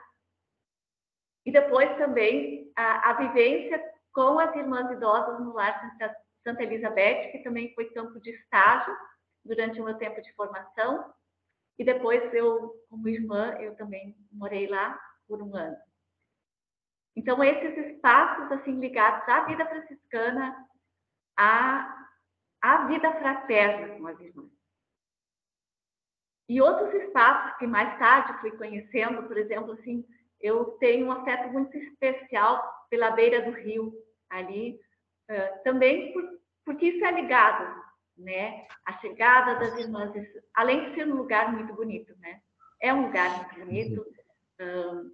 E 1.45 1.51
depois 1.51 1.95
também 1.97 2.71
a, 2.75 3.11
a 3.11 3.13
vivência 3.13 3.81
com 4.13 4.39
as 4.39 4.55
irmãs 4.55 4.89
idosas 4.91 5.39
no 5.39 5.53
Lar 5.53 5.79
Santa, 5.81 6.15
Santa 6.43 6.63
Elizabeth, 6.63 7.31
que 7.31 7.39
também 7.39 7.73
foi 7.73 7.89
campo 7.91 8.19
de 8.19 8.31
estágio 8.31 8.95
durante 9.43 9.81
o 9.81 9.83
meu 9.83 9.97
tempo 9.97 10.21
de 10.21 10.33
formação. 10.33 11.13
E 11.77 11.83
depois 11.83 12.33
eu, 12.33 12.73
como 12.89 13.09
irmã, 13.09 13.55
eu 13.59 13.75
também 13.75 14.15
morei 14.31 14.67
lá 14.67 14.99
por 15.27 15.41
um 15.41 15.55
ano. 15.55 15.77
Então, 17.15 17.43
esses 17.43 17.77
espaços, 17.87 18.51
assim, 18.51 18.79
ligados 18.79 19.27
à 19.27 19.45
vida 19.45 19.65
franciscana, 19.65 20.67
à, 21.37 22.07
à 22.61 22.87
vida 22.87 23.11
fraterna 23.19 23.95
com 23.95 24.07
as 24.07 24.19
irmãs. 24.19 24.51
E 26.49 26.61
outros 26.61 26.93
espaços 26.93 27.57
que 27.57 27.67
mais 27.67 27.97
tarde 27.97 28.39
fui 28.41 28.51
conhecendo, 28.57 29.23
por 29.23 29.37
exemplo, 29.37 29.73
assim, 29.73 30.05
eu 30.41 30.65
tenho 30.77 31.07
um 31.07 31.11
afeto 31.11 31.49
muito 31.49 31.75
especial 31.77 32.61
pela 32.89 33.11
beira 33.11 33.41
do 33.43 33.51
rio, 33.51 33.93
ali, 34.29 34.79
também 35.63 36.11
por, 36.11 36.23
porque 36.65 36.87
isso 36.87 37.05
é 37.05 37.11
ligado 37.11 37.82
né? 38.17 38.65
A 38.85 38.97
chegada 38.99 39.55
das 39.55 39.77
irmãs, 39.79 40.11
além 40.53 40.89
de 40.89 40.95
ser 40.95 41.07
um 41.07 41.15
lugar 41.15 41.51
muito 41.51 41.73
bonito, 41.73 42.13
né? 42.19 42.39
É 42.81 42.93
um 42.93 43.07
lugar 43.07 43.37
muito 43.37 43.65
bonito 43.65 44.05
um, 44.59 45.11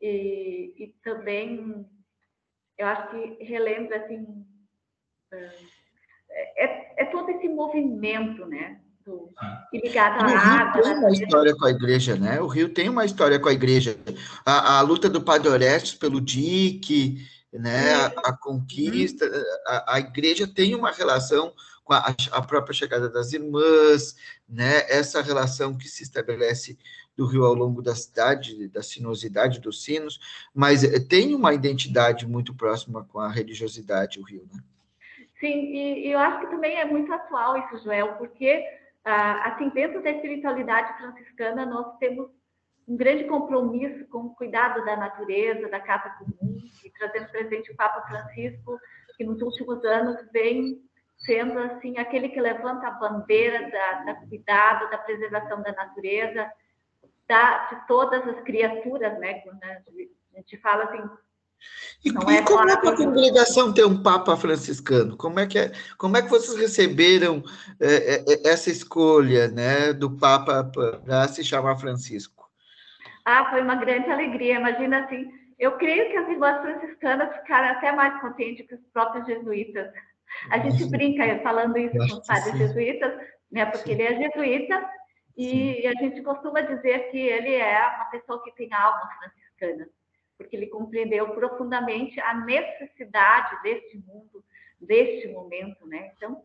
e, 0.00 0.72
e, 0.76 0.94
também 1.04 1.86
eu 2.78 2.86
acho 2.86 3.10
que 3.10 3.44
relembra 3.44 3.98
assim 3.98 4.16
um, 4.16 4.46
é, 6.56 7.02
é 7.02 7.04
todo 7.06 7.30
esse 7.30 7.48
movimento, 7.48 8.46
né? 8.46 8.80
Do, 9.04 9.32
ligado 9.72 10.20
à 10.20 10.38
água. 10.38 10.82
Tem 10.82 10.94
uma 10.94 11.10
história 11.10 11.56
com 11.56 11.64
a 11.64 11.70
igreja, 11.70 12.16
né? 12.16 12.40
O 12.40 12.46
Rio 12.46 12.68
tem 12.72 12.88
uma 12.88 13.04
história 13.04 13.38
com 13.38 13.48
a 13.48 13.52
igreja. 13.52 13.96
A, 14.44 14.78
a 14.78 14.80
luta 14.82 15.08
do 15.08 15.22
Padre 15.22 15.48
Orestes 15.48 15.94
pelo 15.94 16.20
dique, 16.20 17.26
né? 17.52 17.94
A, 17.94 18.06
a 18.30 18.36
conquista, 18.36 19.26
a, 19.66 19.94
a 19.94 20.00
igreja 20.00 20.46
tem 20.46 20.74
uma 20.74 20.90
relação 20.90 21.52
a, 21.98 22.14
a, 22.38 22.42
própria 22.42 22.74
chegada 22.74 23.08
das 23.08 23.32
irmãs, 23.32 24.16
né? 24.48 24.80
Essa 24.88 25.22
relação 25.22 25.76
que 25.76 25.88
se 25.88 26.02
estabelece 26.02 26.78
do 27.16 27.26
rio 27.26 27.44
ao 27.44 27.54
longo 27.54 27.82
da 27.82 27.94
cidade, 27.94 28.68
da 28.68 28.82
sinuosidade 28.82 29.60
dos 29.60 29.84
sinos, 29.84 30.48
mas 30.54 30.84
eh, 30.84 31.00
tem 31.00 31.34
uma 31.34 31.52
identidade 31.52 32.26
muito 32.26 32.54
próxima 32.54 33.04
com 33.04 33.18
a 33.18 33.28
religiosidade, 33.28 34.20
o 34.20 34.22
rio, 34.22 34.46
né? 34.52 34.60
Sim, 35.38 35.72
e, 35.72 36.06
e 36.06 36.12
eu 36.12 36.18
acho 36.18 36.40
que 36.40 36.50
também 36.50 36.76
é 36.76 36.84
muito 36.84 37.12
atual 37.12 37.56
isso, 37.58 37.82
Joel, 37.84 38.14
porque, 38.14 38.62
ah, 39.04 39.52
assim, 39.52 39.70
dentro 39.70 40.02
da 40.02 40.10
espiritualidade 40.10 40.96
franciscana, 40.98 41.64
nós 41.66 41.96
temos 41.98 42.30
um 42.86 42.96
grande 42.96 43.24
compromisso 43.24 44.06
com 44.08 44.18
o 44.18 44.34
cuidado 44.34 44.84
da 44.84 44.96
natureza, 44.96 45.68
da 45.68 45.80
casa 45.80 46.10
comum, 46.18 46.58
e 46.84 46.90
trazendo 46.90 47.30
presente 47.30 47.70
o 47.70 47.76
Papa 47.76 48.02
Francisco, 48.08 48.78
que 49.16 49.24
nos 49.24 49.40
últimos 49.40 49.84
anos 49.84 50.16
vem 50.32 50.82
sendo 51.20 51.58
assim 51.58 51.98
aquele 51.98 52.28
que 52.28 52.40
levanta 52.40 52.86
a 52.86 52.92
bandeira 52.92 53.70
da, 53.70 54.04
da 54.04 54.14
cuidado, 54.26 54.90
da 54.90 54.98
preservação 54.98 55.62
da 55.62 55.72
natureza, 55.72 56.50
da, 57.28 57.66
de 57.66 57.86
todas 57.86 58.26
as 58.26 58.40
criaturas, 58.42 59.18
né? 59.18 59.34
Quando 59.40 59.62
a 59.62 60.36
gente 60.36 60.56
fala 60.58 60.84
assim. 60.84 61.02
E, 62.02 62.10
não 62.10 62.30
e 62.30 62.36
é 62.36 62.42
como 62.42 62.70
é 62.70 62.80
que 62.80 62.88
a 62.88 62.96
congregação 62.96 63.72
tem 63.72 63.84
um 63.84 64.02
Papa 64.02 64.34
franciscano? 64.36 65.14
Como 65.16 65.38
é 65.38 65.46
que, 65.46 65.58
é, 65.58 65.72
como 65.98 66.16
é 66.16 66.22
que 66.22 66.30
vocês 66.30 66.58
receberam 66.58 67.42
é, 67.78 68.14
é, 68.14 68.24
é 68.26 68.48
essa 68.48 68.70
escolha 68.70 69.48
né, 69.48 69.92
do 69.92 70.10
Papa 70.10 70.64
para 70.64 71.28
se 71.28 71.44
chamar 71.44 71.76
Francisco? 71.76 72.48
Ah, 73.26 73.50
foi 73.50 73.60
uma 73.60 73.74
grande 73.74 74.10
alegria. 74.10 74.56
Imagina 74.56 75.04
assim, 75.04 75.30
eu 75.58 75.72
creio 75.72 76.10
que 76.10 76.16
as 76.16 76.28
irmãs 76.30 76.62
franciscanas 76.62 77.36
ficaram 77.36 77.68
até 77.68 77.92
mais 77.92 78.18
contentes 78.22 78.66
que 78.66 78.74
os 78.74 78.80
próprios 78.94 79.26
jesuítas 79.26 79.92
A 80.50 80.58
gente 80.58 80.88
brinca 80.88 81.40
falando 81.42 81.76
isso 81.76 81.96
com 81.96 82.04
os 82.04 82.26
padres 82.26 82.56
jesuítas, 82.56 83.12
né? 83.50 83.66
Porque 83.66 83.92
ele 83.92 84.02
é 84.02 84.16
jesuíta 84.16 84.90
e 85.36 85.82
Sim. 85.82 85.86
a 85.86 85.92
gente 85.94 86.22
costuma 86.22 86.60
dizer 86.60 87.10
que 87.10 87.18
ele 87.18 87.54
é 87.54 87.86
uma 87.86 88.04
pessoa 88.06 88.42
que 88.42 88.52
tem 88.52 88.72
alma 88.72 89.08
franciscana, 89.18 89.88
porque 90.36 90.56
ele 90.56 90.66
compreendeu 90.66 91.34
profundamente 91.34 92.20
a 92.20 92.34
necessidade 92.34 93.62
deste 93.62 93.98
mundo, 93.98 94.44
deste 94.80 95.28
momento, 95.28 95.86
né? 95.86 96.12
Então, 96.16 96.42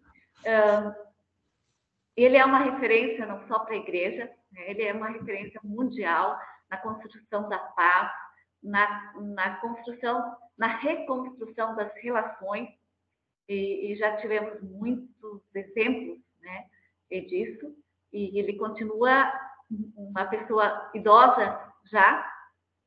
ele 2.16 2.38
é 2.38 2.46
uma 2.46 2.60
referência 2.60 3.26
não 3.26 3.46
só 3.48 3.60
para 3.60 3.74
a 3.74 3.80
igreja, 3.80 4.32
né? 4.52 4.70
ele 4.70 4.84
é 4.84 4.94
uma 4.94 5.10
referência 5.10 5.60
mundial 5.64 6.40
na 6.70 6.78
construção 6.78 7.50
da 7.50 7.60
paz, 7.60 8.12
na, 8.64 9.14
na 9.16 9.56
construção, 9.58 10.36
na 10.58 10.68
reconstrução 10.68 11.76
das 11.76 11.94
relações, 11.98 12.70
e, 13.48 13.92
e 13.92 13.96
já 13.96 14.18
tivemos 14.18 14.62
muitos 14.62 15.42
exemplos 15.54 16.20
né, 16.42 16.68
disso, 17.22 17.76
e 18.12 18.40
ele 18.40 18.58
continua 18.58 19.32
uma 19.96 20.26
pessoa 20.26 20.92
idosa 20.94 21.74
já, 21.92 22.32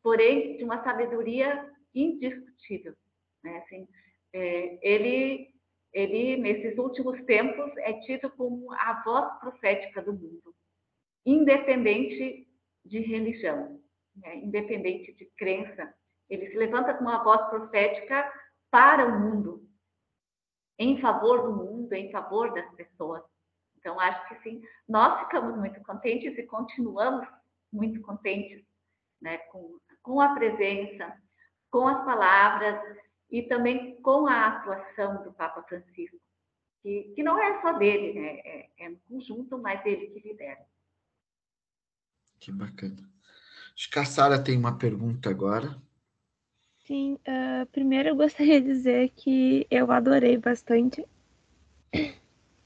porém 0.02 0.56
de 0.56 0.64
uma 0.64 0.82
sabedoria 0.82 1.70
indiscutível. 1.94 2.94
Né? 3.42 3.58
Assim, 3.58 3.88
é, 4.32 4.78
ele, 4.82 5.48
ele, 5.92 6.36
nesses 6.36 6.78
últimos 6.78 7.22
tempos, 7.24 7.76
é 7.78 7.94
tido 8.00 8.30
como 8.30 8.72
a 8.72 9.02
voz 9.02 9.38
profética 9.40 10.02
do 10.02 10.12
mundo, 10.12 10.54
independente 11.26 12.48
de 12.84 13.00
religião 13.00 13.80
né, 14.22 14.36
independente 14.36 15.12
de 15.14 15.26
crença. 15.36 15.92
Ele 16.28 16.50
se 16.50 16.56
levanta 16.56 16.94
com 16.94 17.04
uma 17.04 17.22
voz 17.22 17.40
profética 17.48 18.30
para 18.70 19.06
o 19.06 19.20
mundo, 19.20 19.67
em 20.78 21.00
favor 21.00 21.42
do 21.42 21.56
mundo, 21.56 21.92
em 21.92 22.10
favor 22.10 22.52
das 22.54 22.70
pessoas. 22.74 23.22
Então, 23.78 23.98
acho 23.98 24.28
que 24.28 24.42
sim, 24.42 24.62
nós 24.88 25.20
ficamos 25.20 25.56
muito 25.56 25.80
contentes 25.82 26.36
e 26.36 26.42
continuamos 26.44 27.26
muito 27.72 28.00
contentes 28.00 28.64
né, 29.20 29.38
com, 29.38 29.78
com 30.02 30.20
a 30.20 30.34
presença, 30.34 31.16
com 31.70 31.86
as 31.86 32.04
palavras 32.04 32.96
e 33.30 33.42
também 33.42 34.00
com 34.02 34.26
a 34.26 34.46
atuação 34.46 35.22
do 35.22 35.32
Papa 35.32 35.62
Francisco, 35.62 36.18
que, 36.82 37.12
que 37.14 37.22
não 37.22 37.40
é 37.40 37.60
só 37.60 37.72
dele, 37.72 38.18
né, 38.18 38.40
é, 38.44 38.70
é 38.78 38.88
um 38.88 38.98
conjunto, 39.08 39.58
mas 39.58 39.84
ele 39.84 40.08
que 40.08 40.28
lidera. 40.28 40.64
Que 42.40 42.52
bacana. 42.52 43.08
Acho 43.74 43.90
que 43.90 43.98
a 43.98 44.04
Sara 44.04 44.42
tem 44.42 44.56
uma 44.56 44.78
pergunta 44.78 45.28
agora. 45.30 45.80
Sim, 46.88 47.18
uh, 47.28 47.66
primeiro 47.66 48.08
eu 48.08 48.16
gostaria 48.16 48.62
de 48.62 48.66
dizer 48.66 49.10
que 49.10 49.66
eu 49.70 49.92
adorei 49.92 50.38
bastante. 50.38 51.04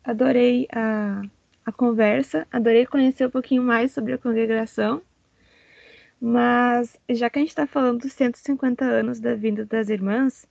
Adorei 0.04 0.68
a, 0.70 1.22
a 1.66 1.72
conversa, 1.72 2.46
adorei 2.52 2.86
conhecer 2.86 3.26
um 3.26 3.30
pouquinho 3.30 3.64
mais 3.64 3.90
sobre 3.90 4.12
a 4.12 4.18
congregação. 4.18 5.02
Mas, 6.20 6.96
já 7.10 7.28
que 7.28 7.40
a 7.40 7.42
gente 7.42 7.48
está 7.48 7.66
falando 7.66 8.02
dos 8.02 8.12
150 8.12 8.84
anos 8.84 9.18
da 9.18 9.34
vinda 9.34 9.66
das 9.66 9.88
irmãs, 9.88 10.46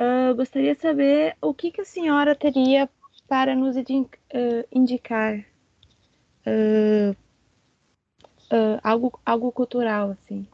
uh, 0.00 0.34
gostaria 0.34 0.74
de 0.74 0.80
saber 0.80 1.36
o 1.42 1.52
que, 1.52 1.70
que 1.70 1.82
a 1.82 1.84
senhora 1.84 2.34
teria 2.34 2.88
para 3.28 3.54
nos 3.54 3.76
indicar 4.72 5.44
uh, 6.46 7.14
uh, 8.50 8.80
algo, 8.82 9.20
algo 9.26 9.52
cultural, 9.52 10.12
assim? 10.12 10.48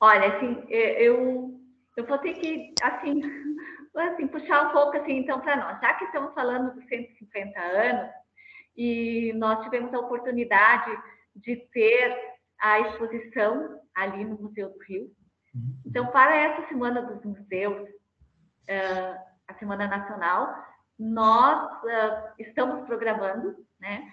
Olha, 0.00 0.36
assim, 0.36 0.64
eu, 0.68 1.60
eu 1.96 2.06
vou 2.06 2.18
ter 2.18 2.34
que, 2.34 2.74
assim, 2.82 3.20
assim 3.94 4.26
puxar 4.28 4.68
um 4.68 4.72
pouco, 4.72 4.96
assim, 4.96 5.18
então, 5.18 5.40
para 5.40 5.56
nós. 5.56 5.80
Já 5.80 5.94
que 5.94 6.04
estamos 6.04 6.32
falando 6.34 6.74
dos 6.74 6.84
150 6.86 7.60
anos, 7.60 8.10
e 8.76 9.32
nós 9.34 9.62
tivemos 9.64 9.92
a 9.92 9.98
oportunidade 9.98 10.90
de 11.36 11.56
ter 11.72 12.16
a 12.58 12.80
exposição 12.80 13.78
ali 13.94 14.24
no 14.24 14.40
Museu 14.40 14.70
do 14.70 14.78
Rio. 14.84 15.10
Então, 15.84 16.06
para 16.06 16.34
essa 16.34 16.68
Semana 16.68 17.02
dos 17.02 17.22
Museus, 17.24 17.88
uh, 17.88 19.20
a 19.48 19.54
Semana 19.58 19.86
Nacional, 19.86 20.54
nós 20.98 21.82
uh, 21.82 22.32
estamos 22.38 22.86
programando, 22.86 23.54
né, 23.78 24.10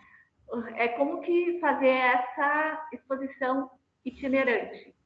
é 0.76 0.88
como 0.90 1.22
que 1.22 1.60
fazer 1.60 1.90
essa 1.90 2.88
exposição 2.94 3.70
itinerante, 4.04 4.97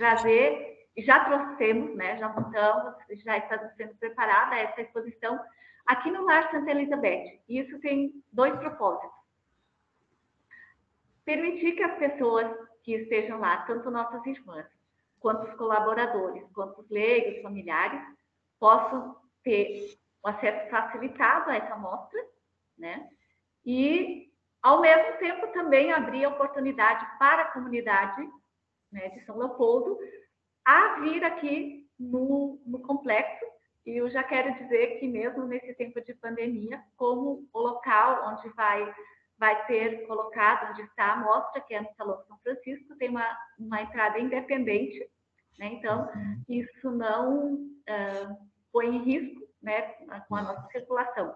trazer, 0.00 0.88
já 0.96 1.22
trouxemos, 1.26 1.94
né, 1.94 2.16
já 2.16 2.30
montamos, 2.30 2.94
já 3.22 3.36
está 3.36 3.68
sendo 3.76 3.94
preparada 3.96 4.56
essa 4.56 4.80
exposição 4.80 5.38
aqui 5.84 6.10
no 6.10 6.24
Lar 6.24 6.50
Santa 6.50 6.70
Elizabeth. 6.70 7.42
E 7.46 7.60
isso 7.60 7.78
tem 7.80 8.24
dois 8.32 8.58
propósitos. 8.58 9.10
Permitir 11.22 11.72
que 11.72 11.82
as 11.82 11.98
pessoas 11.98 12.46
que 12.82 12.94
estejam 12.94 13.38
lá, 13.40 13.58
tanto 13.58 13.90
nossas 13.90 14.24
irmãs, 14.24 14.66
quanto 15.20 15.46
os 15.46 15.54
colaboradores, 15.56 16.42
quanto 16.54 16.80
os 16.80 16.88
leigos, 16.88 17.42
familiares, 17.42 18.00
possam 18.58 19.14
ter 19.44 19.98
o 20.22 20.28
acesso 20.28 20.70
facilitado 20.70 21.50
a 21.50 21.56
essa 21.56 21.76
mostra, 21.76 22.24
né? 22.78 23.06
E 23.66 24.32
ao 24.62 24.80
mesmo 24.80 25.18
tempo, 25.18 25.46
também 25.48 25.92
abrir 25.92 26.24
a 26.24 26.30
oportunidade 26.30 27.06
para 27.18 27.42
a 27.42 27.52
comunidade 27.52 28.26
né, 28.92 29.08
de 29.10 29.24
São 29.24 29.36
Leopoldo 29.36 29.98
a 30.64 31.00
vir 31.00 31.24
aqui 31.24 31.88
no, 31.98 32.60
no 32.66 32.80
complexo. 32.80 33.44
E 33.86 33.96
eu 33.96 34.10
já 34.10 34.22
quero 34.22 34.54
dizer 34.54 34.98
que, 34.98 35.08
mesmo 35.08 35.46
nesse 35.46 35.74
tempo 35.74 36.00
de 36.02 36.14
pandemia, 36.14 36.82
como 36.96 37.48
o 37.52 37.58
local 37.58 38.32
onde 38.32 38.48
vai, 38.50 38.94
vai 39.38 39.66
ser 39.66 40.06
colocado, 40.06 40.70
onde 40.70 40.82
está 40.82 41.12
a 41.12 41.16
mostra, 41.16 41.60
que 41.62 41.74
é 41.74 41.80
no 41.80 41.92
Salão 41.96 42.22
São 42.26 42.38
Francisco, 42.38 42.96
tem 42.96 43.08
uma, 43.08 43.26
uma 43.58 43.82
entrada 43.82 44.18
independente, 44.18 44.98
né? 45.58 45.66
então 45.72 46.08
isso 46.48 46.90
não 46.90 47.54
uh, 47.54 48.50
põe 48.72 48.96
em 48.96 49.02
risco 49.02 49.40
né, 49.62 49.82
com 50.28 50.36
a 50.36 50.42
nossa 50.42 50.68
circulação. 50.70 51.34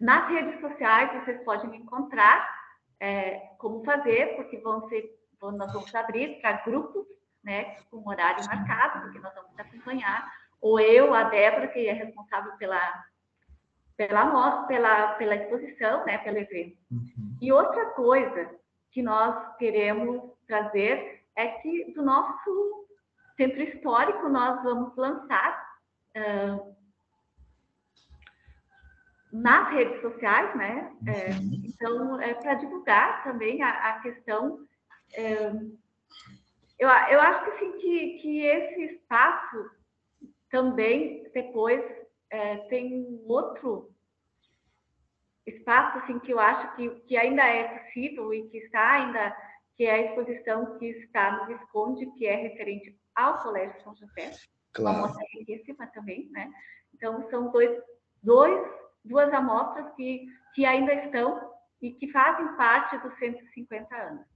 Nas 0.00 0.28
redes 0.30 0.60
sociais, 0.60 1.24
vocês 1.24 1.42
podem 1.44 1.70
me 1.70 1.78
encontrar 1.78 2.48
é, 3.00 3.38
como 3.58 3.84
fazer, 3.84 4.36
porque 4.36 4.58
vão 4.58 4.88
ser, 4.88 5.17
nós 5.42 5.72
vamos 5.72 5.94
abrir 5.94 6.40
para 6.40 6.64
grupos, 6.64 7.06
né, 7.42 7.76
com 7.90 8.08
horário 8.08 8.44
marcado, 8.46 9.02
porque 9.02 9.18
nós 9.18 9.34
vamos 9.34 9.58
acompanhar, 9.58 10.30
ou 10.60 10.80
eu, 10.80 11.14
a 11.14 11.24
Débora, 11.24 11.68
que 11.68 11.86
é 11.86 11.92
responsável 11.92 12.52
pela, 12.56 12.80
pela 13.96 14.66
pela, 14.66 15.12
pela 15.14 15.36
exposição, 15.36 16.04
né, 16.04 16.18
pelo 16.18 16.38
evento. 16.38 16.76
Uhum. 16.90 17.36
E 17.40 17.52
outra 17.52 17.86
coisa 17.90 18.50
que 18.90 19.02
nós 19.02 19.56
queremos 19.56 20.32
trazer 20.46 21.24
é 21.36 21.48
que 21.48 21.92
do 21.92 22.02
nosso 22.02 22.88
centro 23.36 23.62
histórico 23.62 24.28
nós 24.28 24.62
vamos 24.64 24.96
lançar 24.96 25.68
uh, 26.16 26.76
nas 29.32 29.70
redes 29.70 30.00
sociais, 30.00 30.56
né? 30.56 30.92
É, 31.06 31.30
uhum. 31.30 31.62
então, 31.64 32.20
é 32.20 32.34
para 32.34 32.54
divulgar 32.54 33.22
também 33.24 33.62
a, 33.62 33.70
a 33.70 34.00
questão. 34.00 34.66
É, 35.14 35.50
eu, 36.78 36.88
eu 36.88 37.20
acho 37.20 37.44
que, 37.44 37.50
assim, 37.50 37.72
que, 37.78 38.18
que 38.18 38.40
esse 38.42 38.94
espaço 38.94 39.70
também 40.50 41.28
depois 41.34 41.82
é, 42.30 42.58
tem 42.68 43.20
outro 43.26 43.90
espaço 45.46 45.98
assim 45.98 46.18
que 46.20 46.32
eu 46.32 46.38
acho 46.38 46.76
que, 46.76 46.90
que 47.06 47.16
ainda 47.16 47.42
é 47.42 47.78
possível 47.78 48.32
e 48.34 48.48
que 48.48 48.58
está 48.58 48.92
ainda 48.94 49.36
que 49.76 49.84
é 49.84 49.92
a 49.92 50.02
exposição 50.06 50.76
que 50.78 50.86
está 50.86 51.30
no 51.38 51.46
Visconde, 51.46 52.10
que 52.18 52.26
é 52.26 52.34
referente 52.34 52.98
ao 53.14 53.40
Colégio 53.42 53.80
São 53.80 53.94
José, 53.94 54.32
claro. 54.72 54.98
uma 54.98 55.06
mostra 55.06 55.24
riquíssima 55.32 55.86
também, 55.88 56.28
né? 56.30 56.50
Então 56.92 57.28
são 57.30 57.52
dois, 57.52 57.80
dois 58.20 58.68
duas 59.04 59.32
amostras 59.32 59.94
que, 59.94 60.26
que 60.54 60.64
ainda 60.64 60.92
estão 60.94 61.54
e 61.80 61.92
que 61.92 62.10
fazem 62.10 62.56
parte 62.56 62.98
dos 62.98 63.16
150 63.18 63.96
anos. 63.96 64.26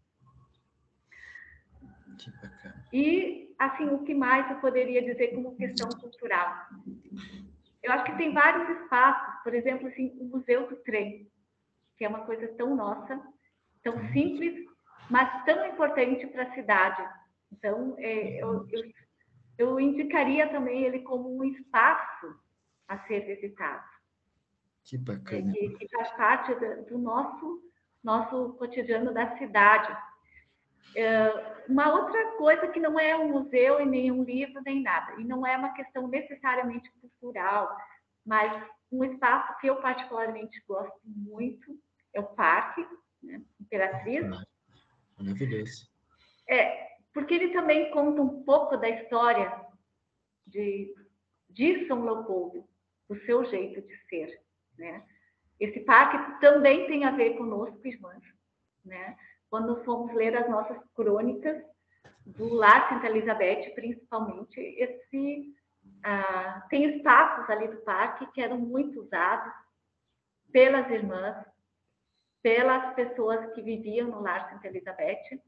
E, 2.92 3.54
assim, 3.58 3.84
o 3.88 4.02
que 4.04 4.14
mais 4.14 4.50
eu 4.50 4.56
poderia 4.58 5.02
dizer 5.02 5.34
como 5.34 5.56
questão 5.56 5.88
cultural? 5.88 6.68
Eu 7.82 7.92
acho 7.92 8.04
que 8.04 8.16
tem 8.16 8.32
vários 8.32 8.68
espaços, 8.80 9.42
por 9.42 9.54
exemplo, 9.54 9.88
assim, 9.88 10.16
o 10.20 10.24
Museu 10.24 10.68
do 10.68 10.76
Trem, 10.76 11.28
que 11.96 12.04
é 12.04 12.08
uma 12.08 12.24
coisa 12.24 12.46
tão 12.54 12.76
nossa, 12.76 13.20
tão 13.82 13.94
uhum. 13.94 14.12
simples, 14.12 14.66
mas 15.10 15.44
tão 15.44 15.66
importante 15.66 16.26
para 16.28 16.44
a 16.44 16.54
cidade. 16.54 17.02
Então, 17.50 17.96
é, 17.98 18.42
eu, 18.42 18.66
eu, 18.70 18.92
eu 19.58 19.80
indicaria 19.80 20.48
também 20.48 20.84
ele 20.84 21.00
como 21.00 21.36
um 21.36 21.44
espaço 21.44 22.40
a 22.88 22.98
ser 23.06 23.20
visitado. 23.26 23.84
Que 24.84 24.98
bacana. 24.98 25.52
Que, 25.52 25.68
que 25.70 25.88
faz 25.88 26.10
parte 26.12 26.54
do 26.88 26.98
nosso, 26.98 27.62
nosso 28.02 28.54
cotidiano 28.54 29.12
da 29.12 29.36
cidade. 29.38 29.96
É, 30.94 31.52
uma 31.68 31.92
outra 31.92 32.36
coisa 32.36 32.68
que 32.68 32.80
não 32.80 32.98
é 32.98 33.16
um 33.16 33.28
museu 33.28 33.80
e 33.80 33.86
nem 33.86 34.10
um 34.10 34.22
livro 34.22 34.60
nem 34.64 34.82
nada, 34.82 35.20
e 35.20 35.24
não 35.24 35.46
é 35.46 35.56
uma 35.56 35.72
questão 35.72 36.06
necessariamente 36.06 36.90
cultural, 37.00 37.74
mas 38.24 38.68
um 38.90 39.02
espaço 39.04 39.58
que 39.58 39.68
eu 39.68 39.76
particularmente 39.76 40.62
gosto 40.68 41.00
muito 41.04 41.78
é 42.12 42.20
o 42.20 42.24
parque, 42.24 42.86
né? 43.22 43.42
Imperatriz. 43.60 44.26
Maravilhoso. 45.18 45.90
É, 46.48 46.88
porque 47.14 47.34
ele 47.34 47.52
também 47.52 47.90
conta 47.90 48.20
um 48.20 48.42
pouco 48.44 48.76
da 48.76 48.88
história 48.88 49.64
de, 50.46 50.94
de 51.48 51.86
São 51.86 52.04
Leopoldo, 52.04 52.68
do 53.08 53.16
seu 53.24 53.44
jeito 53.44 53.80
de 53.80 53.96
ser, 54.08 54.42
né? 54.76 55.04
Esse 55.58 55.80
parque 55.80 56.40
também 56.40 56.86
tem 56.86 57.04
a 57.04 57.12
ver 57.12 57.36
conosco, 57.36 57.86
irmãs, 57.86 58.22
né? 58.84 59.16
Quando 59.52 59.84
fomos 59.84 60.10
ler 60.14 60.34
as 60.34 60.48
nossas 60.48 60.78
crônicas 60.94 61.62
do 62.24 62.54
Lar 62.54 62.88
Santa 62.88 63.06
Elizabeth, 63.06 63.74
principalmente, 63.74 64.58
esse 64.58 65.54
ah, 66.02 66.66
tem 66.70 66.96
espaços 66.96 67.50
ali 67.50 67.68
do 67.68 67.76
parque 67.82 68.24
que 68.32 68.40
eram 68.40 68.56
muito 68.56 69.02
usados 69.02 69.52
pelas 70.50 70.90
irmãs, 70.90 71.44
pelas 72.42 72.94
pessoas 72.94 73.52
que 73.52 73.60
viviam 73.60 74.08
no 74.08 74.22
Lar 74.22 74.48
Santa 74.48 74.68
Elizabeth. 74.68 75.42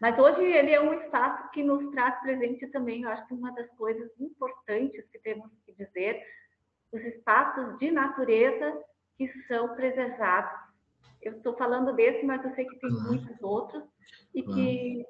Mas 0.00 0.18
hoje 0.18 0.42
ele 0.42 0.72
é 0.72 0.80
um 0.80 0.94
espaço 0.94 1.48
que 1.52 1.62
nos 1.62 1.92
traz 1.92 2.20
presente 2.22 2.66
também, 2.72 3.02
eu 3.02 3.10
acho 3.10 3.24
que 3.28 3.34
uma 3.34 3.52
das 3.52 3.70
coisas 3.76 4.10
importantes 4.18 5.08
que 5.12 5.18
temos 5.20 5.48
que 5.64 5.72
dizer, 5.74 6.20
os 6.90 7.00
espaços 7.02 7.78
de 7.78 7.92
natureza 7.92 8.82
que 9.16 9.30
são 9.46 9.76
preservados. 9.76 10.69
Eu 11.22 11.36
estou 11.36 11.56
falando 11.56 11.94
desse, 11.94 12.24
mas 12.24 12.42
eu 12.44 12.54
sei 12.54 12.64
que 12.64 12.78
tem 12.80 12.90
muitos 12.90 13.36
outros 13.42 13.82
e 14.34 14.42
que, 14.42 15.06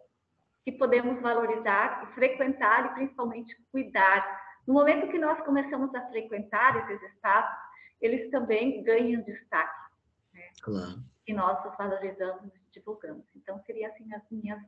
que 0.65 0.73
podemos 0.73 1.21
valorizar 1.23 2.13
frequentar 2.15 2.87
e 2.87 2.95
principalmente 2.95 3.57
cuidar. 3.71 4.41
No 4.67 4.75
momento 4.75 5.09
que 5.09 5.19
nós 5.19 5.39
começamos 5.45 5.95
a 5.95 6.07
frequentar 6.09 6.91
esses 6.91 7.03
espaços, 7.13 7.57
eles 8.01 8.31
também 8.31 8.83
ganham 8.83 9.23
destaque. 9.23 9.91
Né? 10.35 10.49
Claro. 10.63 11.03
E 11.27 11.33
nós 11.33 11.65
os 11.65 11.77
valorizamos 11.77 12.53
e 12.55 12.61
divulgamos. 12.73 13.25
Então, 13.37 13.61
seria 13.65 13.89
assim 13.89 14.13
as 14.13 14.23
minhas, 14.31 14.61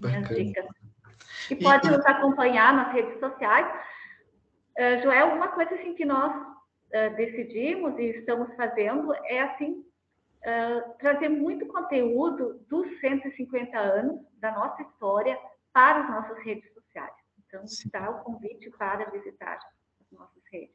minhas 0.00 0.28
dicas. 0.28 0.66
E 1.50 1.56
pode 1.56 1.88
e, 1.88 1.90
nos 1.90 2.04
acompanhar 2.04 2.74
nas 2.74 2.92
redes 2.92 3.18
sociais. 3.18 3.66
Uh, 4.76 5.02
Joel, 5.02 5.34
uma 5.34 5.48
coisa 5.48 5.74
assim 5.74 5.94
que 5.94 6.04
nós 6.04 6.34
uh, 6.36 7.16
decidimos 7.16 7.98
e 7.98 8.18
estamos 8.18 8.54
fazendo 8.54 9.14
é 9.24 9.40
assim 9.40 9.87
uh, 10.46 10.98
trazer 10.98 11.28
muito 11.28 11.66
conteúdo 11.66 12.60
dos 12.68 12.86
150 13.00 13.78
anos 13.78 14.20
da 14.38 14.52
nossa 14.52 14.82
história 14.82 15.38
para 15.72 16.02
as 16.02 16.10
nossas 16.10 16.44
redes 16.44 16.72
sociais. 16.72 17.12
Então, 17.46 17.64
está 17.64 18.10
o 18.10 18.22
convite 18.24 18.70
para 18.70 19.10
visitar 19.10 19.58
as 20.00 20.18
nossas 20.18 20.42
redes. 20.52 20.74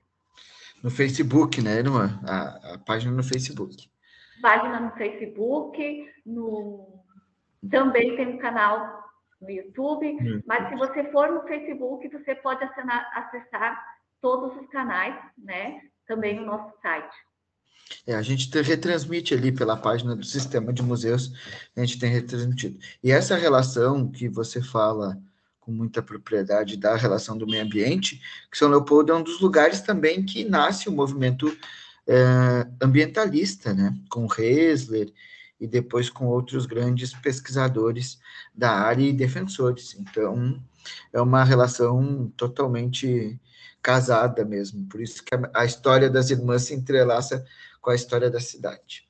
No 0.83 0.89
Facebook, 0.89 1.61
né, 1.61 1.77
irmã? 1.77 2.19
A, 2.27 2.73
a 2.73 2.77
página 2.79 3.11
no 3.11 3.23
Facebook. 3.23 3.89
Página 4.41 4.79
no 4.79 4.91
Facebook, 4.91 6.11
no... 6.25 7.03
também 7.69 8.15
tem 8.15 8.27
um 8.27 8.37
canal 8.39 9.03
no 9.39 9.49
YouTube, 9.49 10.07
hum. 10.07 10.41
mas 10.45 10.67
se 10.69 10.75
você 10.75 11.11
for 11.11 11.31
no 11.31 11.43
Facebook, 11.43 12.07
você 12.09 12.35
pode 12.35 12.63
assinar, 12.63 13.09
acessar 13.13 13.81
todos 14.19 14.55
os 14.57 14.67
canais, 14.69 15.15
né? 15.37 15.81
também 16.07 16.35
no 16.35 16.45
nosso 16.45 16.73
site. 16.81 17.15
É, 18.05 18.15
a 18.15 18.21
gente 18.21 18.49
retransmite 18.61 19.33
ali 19.33 19.51
pela 19.51 19.77
página 19.77 20.15
do 20.15 20.25
Sistema 20.25 20.73
de 20.73 20.81
Museus, 20.81 21.31
a 21.75 21.81
gente 21.81 21.99
tem 21.99 22.11
retransmitido. 22.11 22.79
E 23.03 23.11
essa 23.11 23.35
relação 23.35 24.09
que 24.09 24.27
você 24.27 24.61
fala 24.61 25.17
com 25.59 25.71
muita 25.71 26.01
propriedade 26.01 26.75
da 26.75 26.95
relação 26.95 27.37
do 27.37 27.47
meio 27.47 27.63
ambiente, 27.63 28.21
que 28.51 28.57
São 28.57 28.69
Leopoldo 28.69 29.13
é 29.13 29.15
um 29.15 29.23
dos 29.23 29.39
lugares 29.39 29.79
também 29.79 30.25
que 30.25 30.43
nasce 30.43 30.89
o 30.89 30.91
movimento 30.91 31.55
é, 32.05 32.67
ambientalista, 32.81 33.73
né? 33.73 33.95
Com 34.09 34.27
Hesler 34.27 35.13
e 35.59 35.67
depois 35.67 36.09
com 36.09 36.27
outros 36.27 36.65
grandes 36.65 37.13
pesquisadores 37.13 38.19
da 38.53 38.71
área 38.71 39.03
e 39.03 39.13
defensores. 39.13 39.95
Então, 39.97 40.61
é 41.13 41.21
uma 41.21 41.45
relação 41.45 42.29
totalmente 42.35 43.39
casada 43.83 44.45
mesmo. 44.45 44.87
Por 44.87 45.01
isso 45.01 45.21
que 45.21 45.35
a, 45.53 45.65
história 45.65 46.09
das 46.09 46.29
irmãs 46.29 46.63
se 46.63 46.73
entrelaça 46.73 47.45
com 47.81 47.91
a 47.91 47.95
história 47.95 48.31
da 48.31 48.39
cidade. 48.39 49.05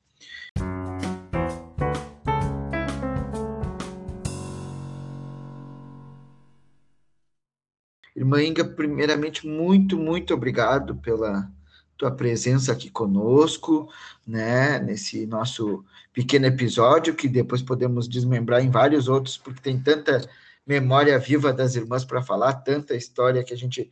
Irmã 8.16 8.42
Inga, 8.42 8.64
primeiramente, 8.64 9.46
muito, 9.46 9.96
muito 9.96 10.34
obrigado 10.34 10.96
pela 10.96 11.48
tua 11.96 12.10
presença 12.10 12.72
aqui 12.72 12.90
conosco, 12.90 13.88
né, 14.26 14.78
nesse 14.80 15.26
nosso 15.26 15.84
pequeno 16.12 16.46
episódio, 16.46 17.14
que 17.14 17.28
depois 17.28 17.62
podemos 17.62 18.08
desmembrar 18.08 18.64
em 18.64 18.70
vários 18.70 19.08
outros, 19.08 19.36
porque 19.36 19.60
tem 19.60 19.80
tanta 19.80 20.28
memória 20.66 21.18
viva 21.18 21.52
das 21.52 21.74
irmãs 21.74 22.04
para 22.04 22.22
falar, 22.22 22.54
tanta 22.54 22.94
história 22.94 23.44
que 23.44 23.52
a 23.52 23.56
gente 23.56 23.90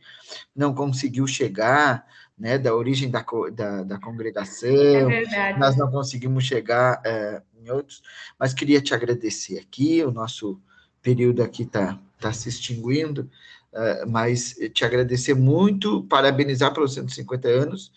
não 0.55 0.73
conseguiu 0.73 1.27
chegar, 1.27 2.05
né, 2.37 2.57
da 2.57 2.73
origem 2.75 3.11
da, 3.11 3.23
da, 3.53 3.83
da 3.83 3.99
congregação, 3.99 5.11
é 5.11 5.57
nós 5.57 5.77
não 5.77 5.89
conseguimos 5.91 6.43
chegar 6.43 6.99
é, 7.05 7.41
em 7.55 7.69
outros, 7.69 8.01
mas 8.39 8.53
queria 8.53 8.81
te 8.81 8.93
agradecer 8.93 9.59
aqui, 9.59 10.03
o 10.03 10.11
nosso 10.11 10.59
período 11.01 11.43
aqui 11.43 11.63
está 11.63 11.99
tá 12.19 12.33
se 12.33 12.49
extinguindo, 12.49 13.29
é, 13.71 14.05
mas 14.05 14.55
te 14.73 14.83
agradecer 14.83 15.35
muito, 15.35 16.03
parabenizar 16.05 16.73
pelos 16.73 16.93
150 16.93 17.47
anos 17.47 17.91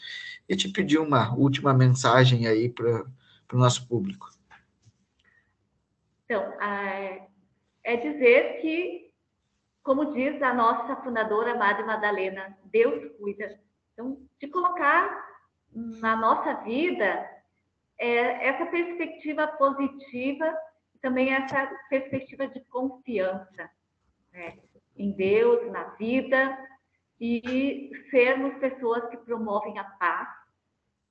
e 0.49 0.55
te 0.55 0.69
pedir 0.69 0.99
uma 0.99 1.35
última 1.35 1.73
mensagem 1.73 2.47
aí 2.47 2.69
para 2.69 3.05
o 3.53 3.59
nosso 3.59 3.87
público. 3.87 4.31
Então, 6.25 6.43
a 6.61 7.27
é 7.87 7.95
dizer 7.97 8.61
que, 8.61 9.13
como 9.81 10.13
diz 10.13 10.43
a 10.43 10.53
nossa 10.53 10.97
fundadora 10.97 11.55
Madre 11.55 11.85
Madalena, 11.85 12.59
Deus 12.65 13.17
cuida. 13.17 13.61
Então, 13.93 14.19
de 14.41 14.49
colocar 14.49 15.25
na 15.73 16.17
nossa 16.17 16.55
vida 16.65 17.31
é, 17.97 18.49
essa 18.49 18.67
perspectiva 18.67 19.47
positiva, 19.47 20.53
também 21.01 21.33
essa 21.33 21.71
perspectiva 21.89 22.49
de 22.49 22.59
confiança 22.65 23.71
né, 24.33 24.59
em 24.97 25.13
Deus, 25.13 25.71
na 25.71 25.85
vida, 25.91 26.59
e 27.21 27.93
sermos 28.11 28.59
pessoas 28.59 29.09
que 29.11 29.17
promovem 29.17 29.79
a 29.79 29.85
paz, 29.85 30.29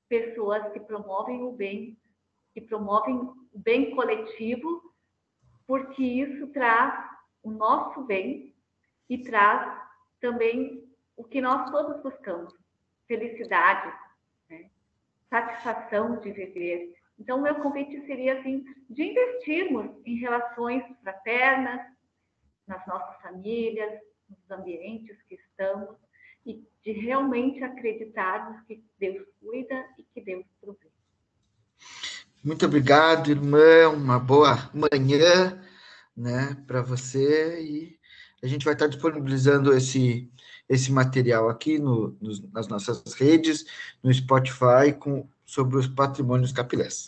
pessoas 0.09 0.73
que 0.73 0.81
promovem 0.81 1.41
o 1.41 1.53
bem, 1.53 1.97
que 2.53 2.59
promovem 2.59 3.15
o 3.15 3.47
bem 3.53 3.95
coletivo 3.95 4.84
porque 5.67 6.03
isso 6.03 6.47
traz 6.47 7.09
o 7.43 7.51
nosso 7.51 8.03
bem 8.03 8.53
e 9.09 9.17
traz 9.19 9.81
também 10.19 10.83
o 11.15 11.23
que 11.23 11.41
nós 11.41 11.69
todos 11.71 12.01
buscamos: 12.01 12.53
felicidade, 13.07 13.93
né? 14.49 14.69
satisfação 15.29 16.19
de 16.19 16.31
viver. 16.31 16.95
Então, 17.17 17.41
meu 17.41 17.55
convite 17.55 18.05
seria 18.05 18.39
assim 18.39 18.65
de 18.89 19.03
investirmos 19.03 19.89
em 20.05 20.15
relações 20.15 20.83
fraternas, 21.01 21.81
nas 22.67 22.85
nossas 22.87 23.21
famílias, 23.21 24.01
nos 24.29 24.51
ambientes 24.51 25.21
que 25.23 25.35
estamos 25.35 25.95
e 26.45 26.67
de 26.83 26.91
realmente 26.91 27.63
acreditarmos 27.63 28.61
que 28.65 28.83
Deus 28.99 29.25
cuida 29.39 29.87
e 29.97 30.03
que 30.03 30.21
Deus 30.21 30.45
provê. 30.59 30.89
Muito 32.45 32.63
obrigado, 32.63 33.31
irmã. 33.31 33.89
Uma 33.89 34.19
boa 34.19 34.69
manhã, 34.71 35.59
né, 36.15 36.55
para 36.67 36.79
você 36.79 37.59
e 37.59 37.99
a 38.43 38.45
gente 38.45 38.63
vai 38.63 38.75
estar 38.75 38.85
disponibilizando 38.85 39.73
esse 39.73 40.29
esse 40.69 40.91
material 40.91 41.49
aqui 41.49 41.79
no, 41.79 42.15
nas 42.53 42.67
nossas 42.67 43.13
redes, 43.13 43.65
no 44.03 44.11
Spotify, 44.13 44.93
com, 44.97 45.27
sobre 45.45 45.77
os 45.77 45.87
patrimônios 45.87 46.51
capilés. 46.51 47.03